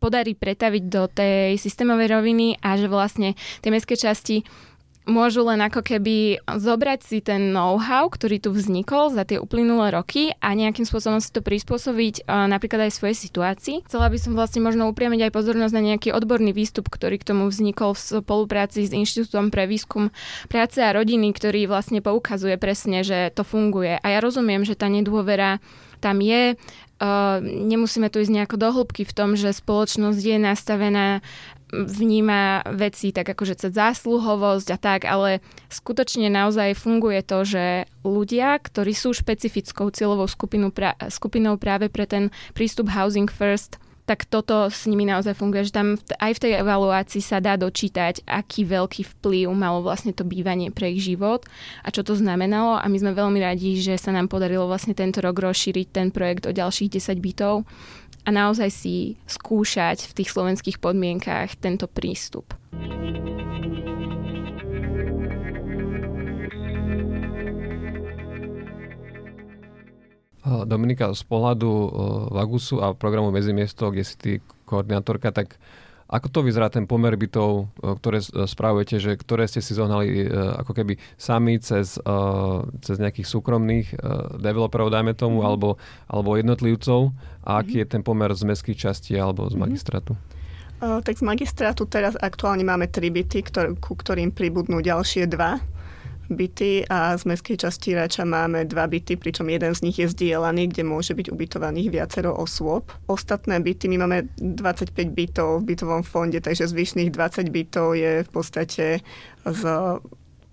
podarí 0.01 0.37
pretaviť 0.37 0.83
do 0.89 1.09
tej 1.09 1.57
systémovej 1.61 2.09
roviny 2.13 2.47
a 2.61 2.77
že 2.77 2.87
vlastne 2.89 3.39
tie 3.61 3.71
mestské 3.73 3.99
časti 3.99 4.45
môžu 5.05 5.45
len 5.45 5.61
ako 5.61 5.85
keby 5.85 6.41
zobrať 6.49 7.01
si 7.05 7.19
ten 7.21 7.53
know-how, 7.53 8.09
ktorý 8.09 8.41
tu 8.41 8.51
vznikol 8.53 9.13
za 9.13 9.29
tie 9.29 9.37
uplynulé 9.37 9.93
roky 9.93 10.33
a 10.41 10.57
nejakým 10.57 10.89
spôsobom 10.89 11.21
si 11.21 11.29
to 11.29 11.45
prispôsobiť 11.45 12.25
uh, 12.25 12.49
napríklad 12.49 12.89
aj 12.89 12.97
svojej 12.97 13.17
situácii. 13.17 13.85
Chcela 13.85 14.09
by 14.09 14.19
som 14.19 14.33
vlastne 14.33 14.65
možno 14.65 14.89
upriamiť 14.89 15.29
aj 15.29 15.33
pozornosť 15.37 15.75
na 15.77 15.83
nejaký 15.93 16.09
odborný 16.17 16.57
výstup, 16.57 16.89
ktorý 16.89 17.21
k 17.21 17.37
tomu 17.37 17.53
vznikol 17.53 17.93
v 17.93 18.25
spolupráci 18.25 18.89
s 18.89 18.97
Inštitútom 18.97 19.53
pre 19.53 19.69
výskum 19.69 20.09
práce 20.49 20.81
a 20.81 20.97
rodiny, 20.97 21.37
ktorý 21.37 21.69
vlastne 21.69 22.01
poukazuje 22.01 22.57
presne, 22.57 23.05
že 23.05 23.29
to 23.37 23.45
funguje. 23.45 24.01
A 24.01 24.07
ja 24.09 24.19
rozumiem, 24.25 24.65
že 24.65 24.73
tá 24.73 24.89
nedôvera 24.89 25.61
tam 26.01 26.21
je. 26.21 26.57
Uh, 27.05 27.45
nemusíme 27.45 28.09
tu 28.09 28.25
ísť 28.25 28.33
nejako 28.33 28.57
do 28.57 28.69
hĺbky 28.73 29.05
v 29.05 29.13
tom, 29.13 29.37
že 29.37 29.53
spoločnosť 29.53 30.23
je 30.25 30.39
nastavená, 30.41 31.21
vníma 31.69 32.65
veci 32.73 33.11
tak 33.11 33.29
akože 33.29 33.67
cez 33.67 33.73
zásluhovosť 33.77 34.69
a 34.73 34.79
tak, 34.79 35.01
ale 35.05 35.45
skutočne 35.69 36.31
naozaj 36.31 36.79
funguje 36.79 37.21
to, 37.27 37.45
že 37.45 37.65
ľudia, 38.07 38.57
ktorí 38.57 38.97
sú 38.97 39.13
špecifickou 39.13 39.91
cieľovou 39.91 40.31
skupinou, 40.31 40.73
skupinou 41.13 41.61
práve 41.61 41.91
pre 41.93 42.09
ten 42.09 42.33
prístup 42.57 42.89
Housing 42.89 43.29
First, 43.29 43.77
tak 44.05 44.29
toto 44.29 44.69
s 44.69 44.85
nimi 44.85 45.09
naozaj 45.09 45.33
funguje, 45.33 45.69
že 45.69 45.77
tam 45.77 45.97
aj 46.21 46.33
v 46.37 46.43
tej 46.45 46.53
evaluácii 46.61 47.25
sa 47.25 47.41
dá 47.41 47.57
dočítať, 47.57 48.29
aký 48.29 48.69
veľký 48.69 49.03
vplyv 49.17 49.49
malo 49.57 49.81
vlastne 49.81 50.13
to 50.13 50.29
bývanie 50.29 50.69
pre 50.69 50.93
ich 50.93 51.01
život 51.01 51.49
a 51.81 51.89
čo 51.89 52.05
to 52.05 52.13
znamenalo 52.13 52.77
a 52.77 52.85
my 52.85 52.97
sme 53.01 53.17
veľmi 53.17 53.41
radi, 53.41 53.81
že 53.81 53.97
sa 53.97 54.13
nám 54.13 54.29
podarilo 54.29 54.69
vlastne 54.69 54.93
tento 54.93 55.25
rok 55.25 55.41
rozšíriť 55.41 55.87
ten 55.89 56.09
projekt 56.13 56.45
o 56.45 56.53
ďalších 56.53 57.01
10 57.01 57.17
bytov 57.25 57.65
a 58.25 58.29
naozaj 58.29 58.69
si 58.73 59.17
skúšať 59.25 60.09
v 60.09 60.13
tých 60.21 60.33
slovenských 60.33 60.81
podmienkách 60.81 61.61
tento 61.61 61.89
prístup. 61.89 62.53
Dominika, 70.45 71.17
z 71.17 71.25
pohľadu 71.25 71.71
Vagusu 72.29 72.85
a 72.85 72.93
programu 72.93 73.33
Medzimiesto, 73.33 73.89
kde 73.89 74.05
si 74.05 74.15
ty 74.21 74.31
koordinátorka, 74.69 75.33
tak 75.33 75.57
ako 76.05 76.29
to 76.29 76.41
vyzerá 76.45 76.69
ten 76.69 76.85
pomer 76.85 77.17
bytov, 77.17 77.73
ktoré 77.81 78.21
spravujete, 78.21 79.01
že 79.01 79.17
ktoré 79.17 79.49
ste 79.49 79.65
si 79.65 79.73
zohnali 79.73 80.29
ako 80.61 80.77
keby 80.77 81.01
sami 81.17 81.57
cez, 81.65 81.97
cez 82.85 82.97
nejakých 83.01 83.25
súkromných 83.25 83.97
developerov, 84.37 84.93
dajme 84.93 85.17
tomu, 85.17 85.41
mm-hmm. 85.41 85.49
alebo, 85.49 85.69
alebo 86.05 86.37
jednotlivcov 86.37 87.09
a 87.41 87.65
aký 87.65 87.81
mm-hmm. 87.81 87.89
je 87.89 87.93
ten 87.97 88.03
pomer 88.05 88.31
z 88.37 88.45
mestských 88.45 88.77
častí 88.77 89.17
alebo 89.17 89.49
z 89.49 89.57
mm-hmm. 89.57 89.65
magistrátu? 89.65 90.13
tak 90.85 91.17
z 91.17 91.25
magistrátu 91.25 91.89
teraz 91.89 92.13
aktuálne 92.21 92.61
máme 92.61 92.93
tri 92.93 93.09
byty, 93.09 93.41
ktor- 93.49 93.73
ku 93.81 93.97
ktorým 93.97 94.29
pribudnú 94.29 94.85
ďalšie 94.85 95.25
dva 95.25 95.57
byty 96.31 96.89
a 96.89 97.17
z 97.17 97.23
mestskej 97.29 97.57
časti 97.61 97.93
Rača 97.93 98.25
máme 98.25 98.65
dva 98.65 98.89
byty, 98.89 99.17
pričom 99.17 99.49
jeden 99.49 99.75
z 99.75 99.83
nich 99.85 99.97
je 100.01 100.09
zdieľaný, 100.09 100.73
kde 100.73 100.83
môže 100.87 101.13
byť 101.13 101.29
ubytovaných 101.29 101.89
viacero 101.93 102.33
osôb. 102.33 102.89
Ostatné 103.07 103.61
byty, 103.61 103.89
my 103.93 103.97
máme 104.05 104.19
25 104.41 104.95
bytov 105.13 105.63
v 105.63 105.75
bytovom 105.75 106.03
fonde, 106.03 106.41
takže 106.41 106.71
zvyšných 106.71 107.13
20 107.13 107.49
bytov 107.53 107.99
je 107.99 108.13
v 108.25 108.31
podstate 108.31 109.05
z, 109.45 109.63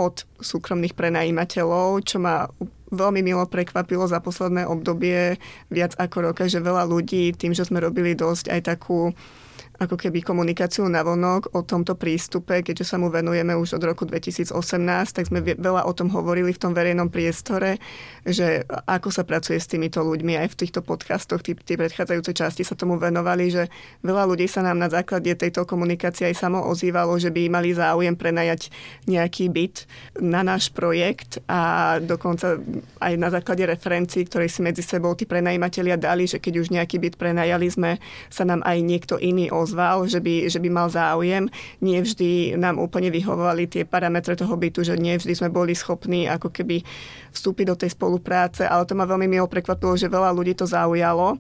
od 0.02 0.16
súkromných 0.42 0.98
prenajímateľov, 0.98 2.04
čo 2.04 2.18
ma 2.20 2.50
veľmi 2.92 3.24
milo 3.24 3.48
prekvapilo 3.48 4.04
za 4.06 4.20
posledné 4.20 4.68
obdobie 4.68 5.40
viac 5.72 5.96
ako 5.96 6.32
roka, 6.32 6.44
že 6.52 6.60
veľa 6.60 6.84
ľudí 6.92 7.32
tým, 7.32 7.56
že 7.56 7.64
sme 7.64 7.80
robili 7.80 8.14
dosť 8.14 8.52
aj 8.52 8.62
takú 8.68 9.16
ako 9.82 9.98
keby 9.98 10.22
komunikáciu 10.22 10.86
na 10.86 11.02
vonok 11.02 11.58
o 11.58 11.66
tomto 11.66 11.98
prístupe, 11.98 12.62
keďže 12.62 12.94
sa 12.94 13.02
mu 13.02 13.10
venujeme 13.10 13.58
už 13.58 13.82
od 13.82 13.84
roku 13.90 14.06
2018, 14.06 14.54
tak 15.10 15.26
sme 15.26 15.42
veľa 15.42 15.90
o 15.90 15.94
tom 15.98 16.14
hovorili 16.14 16.54
v 16.54 16.62
tom 16.62 16.78
verejnom 16.78 17.10
priestore, 17.10 17.82
že 18.22 18.62
ako 18.86 19.10
sa 19.10 19.26
pracuje 19.26 19.58
s 19.58 19.66
týmito 19.66 20.06
ľuďmi. 20.06 20.38
Aj 20.38 20.46
v 20.46 20.54
týchto 20.54 20.86
podcastoch, 20.86 21.42
tí, 21.42 21.58
tí 21.58 21.82
predchádzajúce 21.82 22.30
časti 22.38 22.62
sa 22.62 22.78
tomu 22.78 23.02
venovali, 23.02 23.50
že 23.50 23.74
veľa 24.06 24.30
ľudí 24.30 24.46
sa 24.46 24.62
nám 24.62 24.78
na 24.78 24.86
základe 24.86 25.34
tejto 25.34 25.66
komunikácie 25.66 26.30
aj 26.30 26.38
samo 26.38 26.62
ozývalo, 26.62 27.18
že 27.18 27.34
by 27.34 27.50
mali 27.50 27.74
záujem 27.74 28.14
prenajať 28.14 28.70
nejaký 29.10 29.50
byt 29.50 29.90
na 30.22 30.46
náš 30.46 30.70
projekt 30.70 31.42
a 31.50 31.98
dokonca 31.98 32.62
aj 33.02 33.14
na 33.18 33.34
základe 33.34 33.66
referencií, 33.66 34.30
ktoré 34.30 34.46
si 34.46 34.62
medzi 34.62 34.86
sebou 34.86 35.18
tí 35.18 35.26
prenajímatelia 35.26 35.98
dali, 35.98 36.30
že 36.30 36.38
keď 36.38 36.54
už 36.62 36.68
nejaký 36.70 37.02
byt 37.02 37.18
prenajali 37.18 37.66
sme, 37.66 37.98
sa 38.30 38.46
nám 38.46 38.62
aj 38.62 38.78
niekto 38.86 39.18
iný 39.18 39.50
ozval 39.50 39.71
ozval, 39.72 40.04
že 40.12 40.20
by, 40.20 40.52
že 40.52 40.60
by 40.60 40.68
mal 40.68 40.92
záujem. 40.92 41.48
Nie 41.80 42.04
vždy 42.04 42.60
nám 42.60 42.76
úplne 42.76 43.08
vyhovovali 43.08 43.72
tie 43.72 43.88
parametre 43.88 44.36
toho 44.36 44.52
bytu, 44.60 44.84
že 44.84 45.00
nie 45.00 45.16
vždy 45.16 45.32
sme 45.32 45.48
boli 45.48 45.72
schopní 45.72 46.28
ako 46.28 46.52
keby 46.52 46.84
vstúpiť 47.32 47.66
do 47.72 47.80
tej 47.80 47.96
spolupráce, 47.96 48.68
ale 48.68 48.84
to 48.84 49.00
ma 49.00 49.08
veľmi 49.08 49.32
milo 49.32 49.48
prekvapilo, 49.48 49.96
že 49.96 50.12
veľa 50.12 50.36
ľudí 50.36 50.60
to 50.60 50.68
zaujalo 50.68 51.40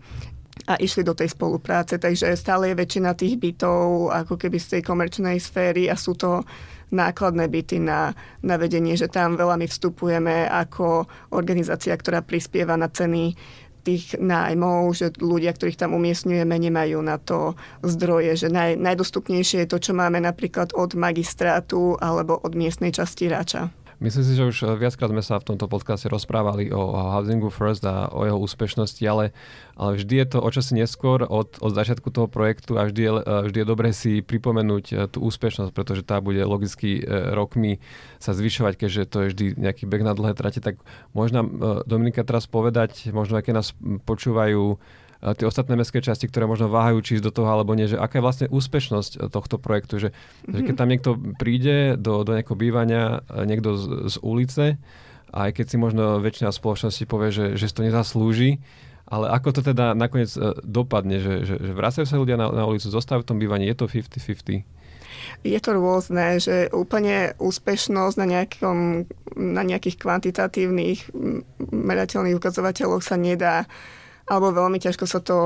a 0.71 0.79
išli 0.79 1.03
do 1.03 1.11
tej 1.11 1.33
spolupráce, 1.33 1.97
takže 1.97 2.37
stále 2.37 2.71
je 2.71 2.79
väčšina 2.79 3.17
tých 3.17 3.35
bytov 3.35 4.13
ako 4.13 4.37
keby 4.37 4.61
z 4.61 4.77
tej 4.77 4.81
komerčnej 4.85 5.41
sféry 5.41 5.89
a 5.89 5.97
sú 5.97 6.13
to 6.13 6.45
nákladné 6.91 7.47
byty 7.47 7.79
na, 7.79 8.11
na 8.43 8.59
vedenie, 8.59 8.99
že 8.99 9.07
tam 9.07 9.39
veľa 9.39 9.55
my 9.55 9.65
vstupujeme 9.65 10.45
ako 10.51 11.07
organizácia, 11.31 11.95
ktorá 11.95 12.19
prispieva 12.19 12.75
na 12.75 12.91
ceny 12.91 13.33
tých 13.81 14.15
nájmov, 14.21 14.93
že 14.93 15.13
ľudia, 15.17 15.51
ktorých 15.51 15.77
tam 15.81 15.97
umiestňujeme, 15.97 16.53
nemajú 16.53 17.01
na 17.01 17.17
to 17.17 17.57
zdroje, 17.81 18.45
že 18.45 18.47
naj, 18.53 18.77
najdostupnejšie 18.77 19.65
je 19.65 19.71
to, 19.71 19.77
čo 19.81 19.91
máme 19.97 20.21
napríklad 20.21 20.77
od 20.77 20.93
magistrátu 20.93 21.97
alebo 21.97 22.37
od 22.37 22.53
miestnej 22.53 22.93
časti 22.93 23.27
Rača. 23.27 23.80
Myslím 24.01 24.25
si, 24.25 24.33
že 24.33 24.49
už 24.49 24.57
eh, 24.65 24.67
viackrát 24.81 25.13
sme 25.13 25.21
sa 25.21 25.37
v 25.37 25.53
tomto 25.53 25.69
podcaste 25.69 26.09
rozprávali 26.09 26.73
o 26.73 26.89
Housingu 26.89 27.53
First 27.53 27.85
a 27.85 28.09
o 28.09 28.25
jeho 28.25 28.41
úspešnosti, 28.41 29.05
ale, 29.05 29.29
ale 29.77 30.01
vždy 30.01 30.25
je 30.25 30.27
to 30.33 30.37
o 30.41 30.49
čosi 30.49 30.73
neskôr 30.73 31.21
od, 31.21 31.61
od 31.61 31.71
začiatku 31.77 32.09
toho 32.09 32.25
projektu 32.25 32.81
a 32.81 32.89
vždy 32.89 33.01
je, 33.05 33.11
eh, 33.13 33.41
vždy 33.45 33.57
je 33.61 33.67
dobré 33.69 33.93
si 33.93 34.25
pripomenúť 34.25 34.85
eh, 34.89 34.97
tú 35.05 35.21
úspešnosť, 35.21 35.69
pretože 35.69 36.01
tá 36.01 36.17
bude 36.17 36.41
logicky 36.41 37.05
rokmi 37.11 37.77
sa 38.17 38.33
zvyšovať, 38.33 38.73
keďže 38.73 39.01
to 39.05 39.17
je 39.21 39.27
vždy 39.31 39.45
nejaký 39.61 39.85
beh 39.85 40.01
na 40.01 40.17
dlhé 40.17 40.33
trate. 40.33 40.57
Tak 40.57 40.81
možno 41.13 41.45
Dominika 41.85 42.25
teraz 42.25 42.49
povedať, 42.49 43.13
možno 43.13 43.37
aké 43.37 43.53
nás 43.53 43.77
počúvajú 44.09 44.81
tie 45.21 45.45
ostatné 45.45 45.77
mestské 45.77 46.01
časti, 46.01 46.25
ktoré 46.25 46.49
možno 46.49 46.65
váhajú, 46.73 46.97
či 47.05 47.11
ísť 47.21 47.25
do 47.29 47.33
toho 47.33 47.49
alebo 47.53 47.77
nie, 47.77 47.85
že 47.85 48.01
aká 48.01 48.17
je 48.17 48.25
vlastne 48.25 48.47
úspešnosť 48.49 49.11
e, 49.21 49.29
tohto 49.29 49.61
projektu, 49.61 50.01
že, 50.01 50.09
mm-hmm. 50.09 50.53
že 50.57 50.61
keď 50.65 50.73
mhm. 50.73 50.81
tam 50.81 50.89
niekto 50.89 51.09
príde 51.37 51.77
do, 51.95 52.25
do 52.25 52.33
nejakého 52.33 52.57
bývania, 52.57 53.21
e, 53.29 53.45
niekto 53.45 53.77
z, 53.77 53.85
z 54.09 54.15
ulice, 54.25 54.65
aj 55.31 55.49
keď 55.55 55.65
si 55.69 55.77
možno 55.77 56.19
väčšina 56.19 56.49
spoločnosti 56.51 57.05
povie, 57.05 57.29
že, 57.31 57.45
že 57.55 57.69
si 57.69 57.73
to 57.77 57.85
nezaslúži, 57.85 58.59
ale 59.07 59.27
ako 59.31 59.59
to 59.59 59.61
teda 59.61 59.91
nakoniec 59.91 60.31
dopadne, 60.63 61.19
že, 61.19 61.43
že, 61.43 61.55
že 61.59 61.71
vracajú 61.75 62.07
sa 62.07 62.19
ľudia 62.19 62.39
na, 62.39 62.47
na 62.51 62.63
ulicu, 62.63 62.87
zostávajú 62.87 63.23
v 63.23 63.29
tom 63.29 63.39
bývaní, 63.39 63.67
je 63.67 63.77
to 63.77 63.87
50-50? 63.87 64.63
Je 65.43 65.59
to 65.59 65.71
rôzne, 65.75 66.39
že 66.39 66.71
úplne 66.71 67.35
úspešnosť 67.37 68.15
na, 68.17 68.25
nejakom, 68.27 69.05
na 69.35 69.61
nejakých 69.67 69.99
kvantitatívnych 69.99 71.11
merateľných 71.69 72.37
ukazovateľoch 72.37 73.03
sa 73.03 73.19
nedá, 73.19 73.67
alebo 74.29 74.53
veľmi 74.53 74.77
ťažko 74.77 75.05
sa 75.07 75.19
to 75.23 75.37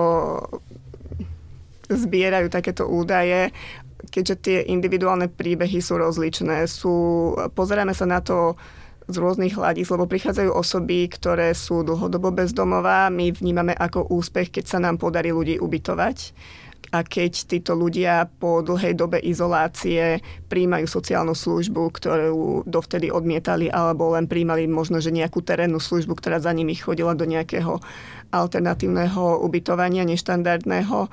zbierajú 1.86 2.50
takéto 2.50 2.90
údaje 2.90 3.54
keďže 4.10 4.36
tie 4.42 4.58
individuálne 4.70 5.28
príbehy 5.28 5.82
sú 5.82 5.98
rozličné. 5.98 6.70
Sú, 6.70 6.94
pozeráme 7.58 7.94
sa 7.98 8.06
na 8.06 8.22
to 8.22 8.56
z 9.06 9.16
rôznych 9.22 9.54
hľadíc, 9.54 9.86
lebo 9.94 10.10
prichádzajú 10.10 10.50
osoby, 10.50 11.06
ktoré 11.06 11.54
sú 11.54 11.86
dlhodobo 11.86 12.34
bezdomová. 12.34 13.14
My 13.14 13.30
vnímame 13.30 13.78
ako 13.78 14.10
úspech, 14.10 14.50
keď 14.50 14.66
sa 14.66 14.80
nám 14.82 14.98
podarí 14.98 15.30
ľudí 15.30 15.62
ubytovať 15.62 16.34
a 16.96 17.04
keď 17.04 17.32
títo 17.44 17.76
ľudia 17.76 18.32
po 18.40 18.64
dlhej 18.64 18.96
dobe 18.96 19.20
izolácie 19.20 20.24
príjmajú 20.48 20.88
sociálnu 20.88 21.36
službu, 21.36 21.92
ktorú 21.92 22.64
dovtedy 22.64 23.12
odmietali, 23.12 23.68
alebo 23.68 24.16
len 24.16 24.32
príjmali 24.32 24.64
možno, 24.72 25.04
že 25.04 25.12
nejakú 25.12 25.44
terénnu 25.44 25.84
službu, 25.84 26.16
ktorá 26.16 26.40
za 26.40 26.56
nimi 26.56 26.72
chodila 26.72 27.12
do 27.12 27.28
nejakého 27.28 27.84
alternatívneho 28.32 29.44
ubytovania, 29.44 30.08
neštandardného 30.08 31.12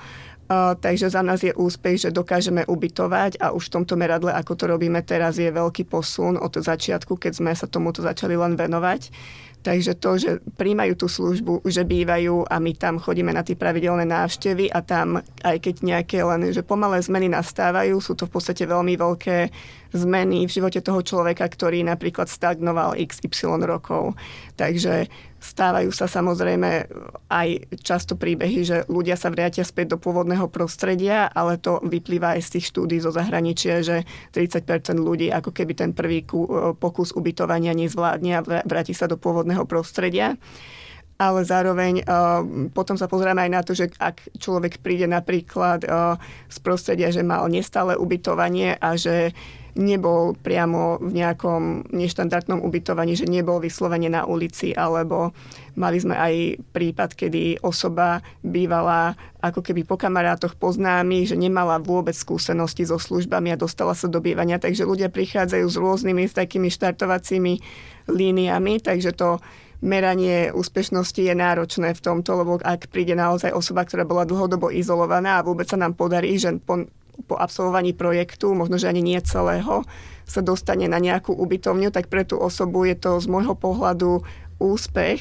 takže 0.81 1.09
za 1.09 1.23
nás 1.25 1.41
je 1.41 1.55
úspech, 1.55 2.09
že 2.09 2.11
dokážeme 2.13 2.67
ubytovať 2.69 3.41
a 3.41 3.57
už 3.57 3.73
v 3.73 3.75
tomto 3.81 3.95
meradle, 3.97 4.33
ako 4.35 4.53
to 4.53 4.65
robíme 4.69 5.01
teraz, 5.01 5.41
je 5.41 5.49
veľký 5.49 5.89
posun 5.89 6.37
od 6.37 6.53
začiatku, 6.53 7.17
keď 7.17 7.33
sme 7.33 7.53
sa 7.57 7.65
tomuto 7.65 8.05
začali 8.05 8.37
len 8.37 8.59
venovať. 8.59 9.09
Takže 9.63 9.95
to, 10.03 10.19
že 10.19 10.31
príjmajú 10.59 10.99
tú 10.99 11.07
službu, 11.07 11.63
že 11.71 11.87
bývajú 11.87 12.51
a 12.51 12.59
my 12.59 12.75
tam 12.75 12.99
chodíme 12.99 13.31
na 13.31 13.47
tie 13.47 13.55
pravidelné 13.55 14.03
návštevy 14.03 14.75
a 14.75 14.83
tam, 14.83 15.23
aj 15.47 15.57
keď 15.63 15.75
nejaké 15.87 16.19
len, 16.27 16.51
že 16.51 16.67
pomalé 16.67 16.99
zmeny 16.99 17.31
nastávajú, 17.31 18.03
sú 18.03 18.19
to 18.19 18.27
v 18.27 18.35
podstate 18.35 18.67
veľmi 18.67 18.99
veľké 18.99 19.55
zmeny 19.95 20.51
v 20.51 20.55
živote 20.55 20.83
toho 20.83 20.99
človeka, 21.07 21.47
ktorý 21.47 21.87
napríklad 21.87 22.27
stagnoval 22.27 22.99
XY 22.99 23.63
rokov. 23.63 24.19
Takže 24.59 25.07
Stávajú 25.43 25.91
sa 25.91 26.07
samozrejme 26.07 26.87
aj 27.27 27.49
často 27.83 28.15
príbehy, 28.15 28.63
že 28.63 28.77
ľudia 28.87 29.19
sa 29.19 29.27
vrátia 29.27 29.67
späť 29.67 29.95
do 29.95 29.99
pôvodného 29.99 30.47
prostredia, 30.47 31.27
ale 31.27 31.59
to 31.59 31.83
vyplýva 31.83 32.39
aj 32.39 32.47
z 32.47 32.49
tých 32.57 32.71
štúdí 32.71 33.03
zo 33.03 33.11
zahraničia, 33.11 33.83
že 33.83 34.07
30% 34.31 34.95
ľudí 35.03 35.35
ako 35.35 35.51
keby 35.51 35.75
ten 35.75 35.91
prvý 35.91 36.23
pokus 36.79 37.11
ubytovania 37.11 37.75
nezvládne 37.75 38.31
a 38.39 38.45
vráti 38.63 38.95
sa 38.95 39.11
do 39.11 39.19
pôvodného 39.19 39.67
prostredia 39.67 40.39
ale 41.23 41.47
zároveň 41.47 42.03
uh, 42.03 42.43
potom 42.75 42.99
sa 42.99 43.07
pozrieme 43.07 43.47
aj 43.47 43.51
na 43.55 43.63
to, 43.63 43.79
že 43.79 43.95
ak 44.03 44.35
človek 44.43 44.83
príde 44.83 45.07
napríklad 45.07 45.87
uh, 45.87 46.19
z 46.51 46.59
prostredia, 46.59 47.15
že 47.15 47.23
mal 47.23 47.47
nestále 47.47 47.95
ubytovanie 47.95 48.75
a 48.83 48.99
že 48.99 49.31
nebol 49.73 50.37
priamo 50.37 51.01
v 51.01 51.25
nejakom 51.25 51.89
neštandardnom 51.89 52.61
ubytovaní, 52.61 53.17
že 53.17 53.25
nebol 53.25 53.57
vyslovene 53.57 54.13
na 54.13 54.29
ulici, 54.29 54.77
alebo 54.77 55.33
mali 55.81 55.97
sme 55.97 56.13
aj 56.13 56.61
prípad, 56.77 57.17
kedy 57.17 57.65
osoba 57.65 58.21
bývala 58.45 59.17
ako 59.41 59.65
keby 59.65 59.89
po 59.89 59.97
kamarátoch 59.97 60.61
poznámi, 60.61 61.25
že 61.25 61.41
nemala 61.41 61.81
vôbec 61.81 62.13
skúsenosti 62.13 62.85
so 62.85 63.01
službami 63.01 63.57
a 63.57 63.61
dostala 63.61 63.97
sa 63.97 64.13
do 64.13 64.21
bývania, 64.21 64.61
takže 64.61 64.85
ľudia 64.85 65.09
prichádzajú 65.09 65.65
s 65.65 65.77
rôznymi 65.81 66.29
s 66.29 66.37
takými 66.37 66.69
štartovacími 66.69 67.55
líniami, 68.13 68.77
takže 68.85 69.17
to 69.17 69.41
meranie 69.83 70.55
úspešnosti 70.55 71.19
je 71.19 71.35
náročné 71.35 71.93
v 71.93 72.01
tomto, 72.01 72.39
lebo 72.39 72.53
ak 72.63 72.89
príde 72.89 73.19
naozaj 73.19 73.51
osoba, 73.51 73.83
ktorá 73.83 74.07
bola 74.07 74.23
dlhodobo 74.23 74.71
izolovaná 74.71 75.43
a 75.43 75.47
vôbec 75.47 75.67
sa 75.67 75.77
nám 75.77 75.99
podarí, 75.99 76.39
že 76.39 76.55
po 76.63 76.87
po 77.29 77.37
absolvovaní 77.37 77.93
projektu, 77.93 78.57
možno, 78.57 78.81
že 78.81 78.89
ani 78.89 79.05
nie 79.05 79.21
celého, 79.21 79.85
sa 80.25 80.41
dostane 80.41 80.89
na 80.89 80.97
nejakú 80.97 81.37
ubytovňu, 81.37 81.93
tak 81.93 82.09
pre 82.09 82.25
tú 82.25 82.41
osobu 82.41 82.89
je 82.89 82.97
to 82.97 83.21
z 83.21 83.27
môjho 83.29 83.53
pohľadu 83.53 84.25
úspech. 84.57 85.21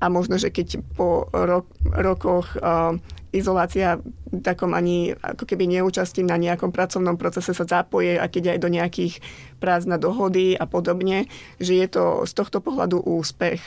A 0.00 0.12
možno, 0.12 0.36
že 0.36 0.52
keď 0.52 0.80
po 0.96 1.28
rok, 1.32 1.68
rokoch 1.88 2.56
uh, 2.60 2.96
izolácia 3.36 4.00
takom 4.42 4.72
ani 4.72 5.12
ako 5.12 5.44
keby 5.44 5.68
neúčastí 5.68 6.24
na 6.24 6.40
nejakom 6.40 6.72
pracovnom 6.72 7.20
procese 7.20 7.52
sa 7.52 7.64
zapoje 7.68 8.16
a 8.16 8.26
keď 8.26 8.56
aj 8.56 8.58
do 8.58 8.68
nejakých 8.72 9.14
prác 9.60 9.84
na 9.84 10.00
dohody 10.00 10.56
a 10.56 10.64
podobne, 10.68 11.28
že 11.60 11.78
je 11.78 11.86
to 11.88 12.04
z 12.24 12.32
tohto 12.32 12.58
pohľadu 12.64 13.00
úspech. 13.00 13.60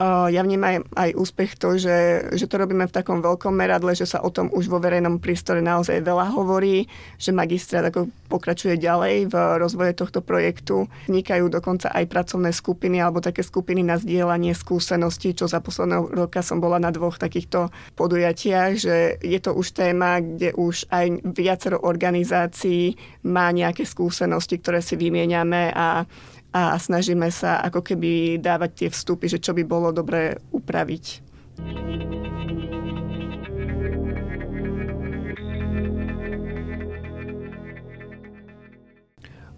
Ja 0.00 0.40
vnímam 0.40 0.80
aj 0.96 1.12
úspech 1.12 1.60
to, 1.60 1.76
že, 1.76 2.32
že 2.32 2.48
to 2.48 2.56
robíme 2.56 2.88
v 2.88 2.96
takom 2.96 3.20
veľkom 3.20 3.52
meradle, 3.52 3.92
že 3.92 4.08
sa 4.08 4.24
o 4.24 4.32
tom 4.32 4.48
už 4.48 4.72
vo 4.72 4.80
verejnom 4.80 5.20
prístore 5.20 5.60
naozaj 5.60 6.00
veľa 6.00 6.32
hovorí, 6.32 6.88
že 7.20 7.36
magistrát 7.36 7.84
ako 7.92 8.08
pokračuje 8.32 8.80
ďalej 8.80 9.28
v 9.28 9.34
rozvoje 9.60 9.92
tohto 9.92 10.24
projektu. 10.24 10.88
Vznikajú 11.04 11.52
dokonca 11.52 11.92
aj 11.92 12.08
pracovné 12.08 12.48
skupiny 12.48 12.96
alebo 12.96 13.20
také 13.20 13.44
skupiny 13.44 13.84
na 13.84 14.00
zdieľanie 14.00 14.56
skúseností, 14.56 15.36
čo 15.36 15.44
za 15.44 15.60
posledného 15.60 16.16
roka 16.16 16.40
som 16.40 16.64
bola 16.64 16.80
na 16.80 16.88
dvoch 16.88 17.20
takýchto 17.20 17.68
podujatiach, 18.00 18.72
že 18.80 19.20
je 19.20 19.36
to 19.36 19.52
už 19.52 19.76
téma, 19.76 20.24
kde 20.24 20.56
už 20.56 20.88
aj 20.88 21.28
viacero 21.36 21.76
organizácií 21.76 22.96
má 23.28 23.52
nejaké 23.52 23.84
skúsenosti, 23.84 24.64
ktoré 24.64 24.80
si 24.80 24.96
vymieňame 24.96 25.76
a 25.76 26.08
a 26.50 26.74
snažíme 26.74 27.30
sa 27.30 27.62
ako 27.62 27.82
keby 27.82 28.42
dávať 28.42 28.70
tie 28.74 28.88
vstupy, 28.90 29.30
že 29.30 29.38
čo 29.38 29.54
by 29.54 29.62
bolo 29.62 29.94
dobré 29.94 30.38
upraviť. 30.50 31.22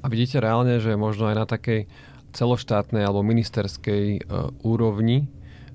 A 0.02 0.06
vidíte 0.10 0.42
reálne, 0.42 0.82
že 0.82 0.98
možno 0.98 1.30
aj 1.30 1.36
na 1.38 1.46
takej 1.46 1.86
celoštátnej 2.34 3.06
alebo 3.06 3.22
ministerskej 3.22 4.26
uh, 4.26 4.50
úrovni 4.66 5.30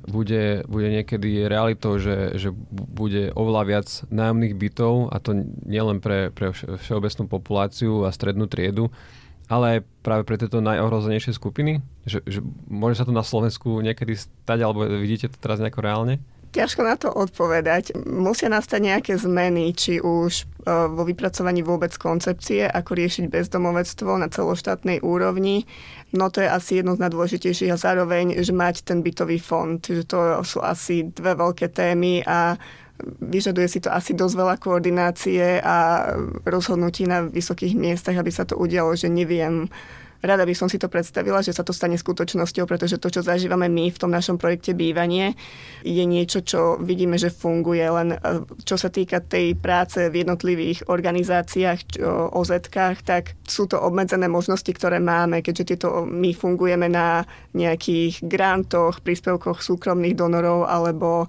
bude, 0.08 0.64
bude 0.68 0.88
niekedy 0.88 1.48
realitou, 1.52 2.00
že, 2.00 2.40
že 2.40 2.50
bude 2.72 3.36
oveľa 3.36 3.64
viac 3.68 3.88
nájomných 4.08 4.56
bytov 4.56 5.12
a 5.12 5.20
to 5.20 5.36
nielen 5.68 6.00
pre, 6.00 6.32
pre 6.32 6.56
všeobecnú 6.56 7.28
populáciu 7.28 8.08
a 8.08 8.16
strednú 8.16 8.48
triedu, 8.48 8.88
ale 9.48 9.84
práve 10.04 10.28
pre 10.28 10.36
tieto 10.36 10.60
najohrozenejšie 10.60 11.36
skupiny? 11.36 11.80
Že, 12.04 12.20
že 12.28 12.40
môže 12.68 13.00
sa 13.00 13.08
to 13.08 13.16
na 13.16 13.24
Slovensku 13.24 13.80
niekedy 13.80 14.20
stať, 14.20 14.60
alebo 14.64 14.84
vidíte 14.88 15.32
to 15.32 15.40
teraz 15.40 15.64
nejako 15.64 15.84
reálne? 15.84 16.20
Ťažko 16.48 16.82
na 16.84 16.96
to 16.96 17.12
odpovedať. 17.12 17.92
Musia 18.08 18.48
nastať 18.48 18.80
nejaké 18.80 19.14
zmeny, 19.20 19.76
či 19.76 20.00
už 20.00 20.32
e, 20.42 20.44
vo 20.90 21.04
vypracovaní 21.04 21.60
vôbec 21.60 21.92
koncepcie, 22.00 22.64
ako 22.64 22.96
riešiť 22.96 23.28
bezdomovectvo 23.28 24.16
na 24.16 24.32
celoštátnej 24.32 25.04
úrovni. 25.04 25.68
No 26.16 26.32
to 26.32 26.40
je 26.40 26.50
asi 26.50 26.80
jedno 26.80 26.96
z 26.96 27.04
najdôležitejších 27.04 27.72
a 27.72 27.78
zároveň, 27.78 28.40
že 28.40 28.56
mať 28.56 28.88
ten 28.88 29.04
bytový 29.04 29.44
fond. 29.44 29.84
Že 29.84 30.08
to 30.08 30.20
sú 30.48 30.64
asi 30.64 31.12
dve 31.12 31.36
veľké 31.36 31.68
témy 31.68 32.24
a 32.24 32.56
vyžaduje 33.22 33.68
si 33.70 33.80
to 33.84 33.90
asi 33.94 34.18
dosť 34.18 34.36
veľa 34.36 34.56
koordinácie 34.58 35.62
a 35.62 36.10
rozhodnutí 36.46 37.06
na 37.06 37.26
vysokých 37.26 37.78
miestach, 37.78 38.18
aby 38.18 38.32
sa 38.34 38.44
to 38.44 38.58
udialo, 38.58 38.98
že 38.98 39.10
neviem 39.10 39.70
Rada 40.22 40.44
by 40.44 40.54
som 40.58 40.66
si 40.66 40.82
to 40.82 40.90
predstavila, 40.90 41.46
že 41.46 41.54
sa 41.54 41.62
to 41.62 41.76
stane 41.76 41.98
skutočnosťou, 41.98 42.66
pretože 42.66 42.98
to, 42.98 43.14
čo 43.14 43.22
zažívame 43.22 43.70
my 43.70 43.94
v 43.94 44.02
tom 44.02 44.10
našom 44.10 44.42
projekte 44.42 44.74
bývanie, 44.74 45.38
je 45.86 46.04
niečo, 46.04 46.42
čo 46.42 46.82
vidíme, 46.82 47.22
že 47.22 47.30
funguje. 47.30 47.86
Len 47.86 48.16
e, 48.16 48.18
čo 48.66 48.76
sa 48.76 48.90
týka 48.90 49.22
tej 49.22 49.54
práce 49.54 50.10
v 50.10 50.26
jednotlivých 50.26 50.90
organizáciách, 50.90 52.02
oz 52.34 52.50
tak 53.06 53.38
sú 53.46 53.70
to 53.70 53.78
obmedzené 53.78 54.26
možnosti, 54.26 54.70
ktoré 54.74 54.98
máme, 54.98 55.46
keďže 55.46 55.76
tieto 55.76 56.08
my 56.08 56.34
fungujeme 56.34 56.90
na 56.90 57.22
nejakých 57.54 58.26
grantoch, 58.26 59.06
príspevkoch 59.06 59.62
súkromných 59.62 60.18
donorov 60.18 60.66
alebo 60.66 61.26
e, 61.26 61.28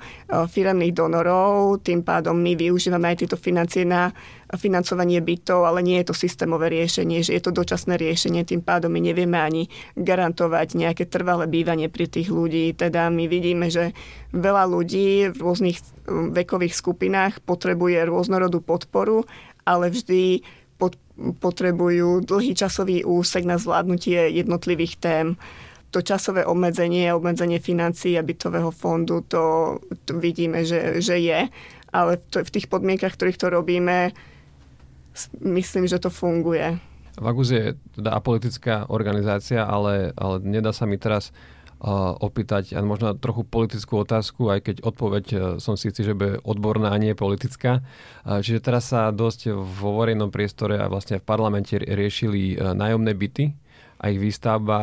firemných 0.48 0.96
donorov. 0.96 1.84
Tým 1.84 2.00
pádom 2.00 2.36
my 2.36 2.56
využívame 2.56 3.12
aj 3.12 3.24
tieto 3.24 3.36
financie 3.36 3.84
na 3.84 4.08
financovanie 4.56 5.20
bytov, 5.20 5.68
ale 5.68 5.84
nie 5.84 6.00
je 6.00 6.08
to 6.08 6.16
systémové 6.16 6.72
riešenie, 6.72 7.20
že 7.20 7.36
je 7.36 7.42
to 7.44 7.52
dočasné 7.52 8.00
riešenie, 8.00 8.48
tým 8.48 8.64
pádom 8.64 8.88
my 8.88 9.04
nevieme 9.04 9.36
ani 9.36 9.68
garantovať 9.98 10.78
nejaké 10.78 11.04
trvalé 11.04 11.44
bývanie 11.44 11.92
pri 11.92 12.08
tých 12.08 12.32
ľudí. 12.32 12.72
Teda 12.72 13.12
my 13.12 13.28
vidíme, 13.28 13.68
že 13.68 13.92
veľa 14.32 14.64
ľudí 14.70 15.28
v 15.34 15.38
rôznych 15.38 15.76
um, 16.08 16.32
vekových 16.32 16.72
skupinách 16.72 17.44
potrebuje 17.44 18.08
rôznorodú 18.08 18.64
podporu, 18.64 19.28
ale 19.68 19.92
vždy 19.92 20.40
potrebujú 21.18 22.22
dlhý 22.22 22.54
časový 22.54 23.02
úsek 23.02 23.42
na 23.42 23.58
zvládnutie 23.58 24.30
jednotlivých 24.38 24.94
tém 25.02 25.26
to 25.88 26.04
časové 26.04 26.44
obmedzenie, 26.44 27.08
obmedzenie 27.16 27.58
financií 27.64 28.20
a 28.20 28.22
bytového 28.22 28.68
fondu, 28.68 29.24
to, 29.24 29.76
to 30.04 30.20
vidíme, 30.20 30.60
že, 30.64 31.00
že 31.00 31.16
je. 31.16 31.48
Ale 31.88 32.20
to, 32.28 32.44
v 32.44 32.52
tých 32.52 32.68
podmienkach, 32.68 33.16
ktorých 33.16 33.40
to 33.40 33.48
robíme, 33.48 34.12
myslím, 35.42 35.90
že 35.90 35.98
to 35.98 36.12
funguje. 36.12 36.78
Vagus 37.18 37.50
je 37.50 37.74
teda 37.98 38.14
apolitická 38.14 38.86
organizácia, 38.86 39.66
ale, 39.66 40.14
ale 40.14 40.38
nedá 40.38 40.70
sa 40.70 40.86
mi 40.86 40.94
teraz 41.02 41.34
opýtať 42.18 42.74
a 42.74 42.82
možno 42.82 43.14
trochu 43.14 43.46
politickú 43.46 44.02
otázku, 44.02 44.50
aj 44.50 44.66
keď 44.66 44.76
odpoveď 44.82 45.24
som 45.62 45.78
si 45.78 45.94
istý, 45.94 46.02
že 46.02 46.18
bude 46.18 46.42
odborná 46.42 46.90
a 46.90 46.98
nie 46.98 47.14
politická. 47.14 47.86
Čiže 48.26 48.58
teraz 48.58 48.90
sa 48.90 49.14
dosť 49.14 49.54
vo 49.54 49.94
verejnom 50.02 50.34
priestore 50.34 50.74
a 50.82 50.90
vlastne 50.90 51.22
v 51.22 51.26
parlamente 51.26 51.78
riešili 51.78 52.58
nájomné 52.58 53.14
byty 53.14 53.54
a 54.02 54.10
ich 54.10 54.18
výstavba, 54.18 54.78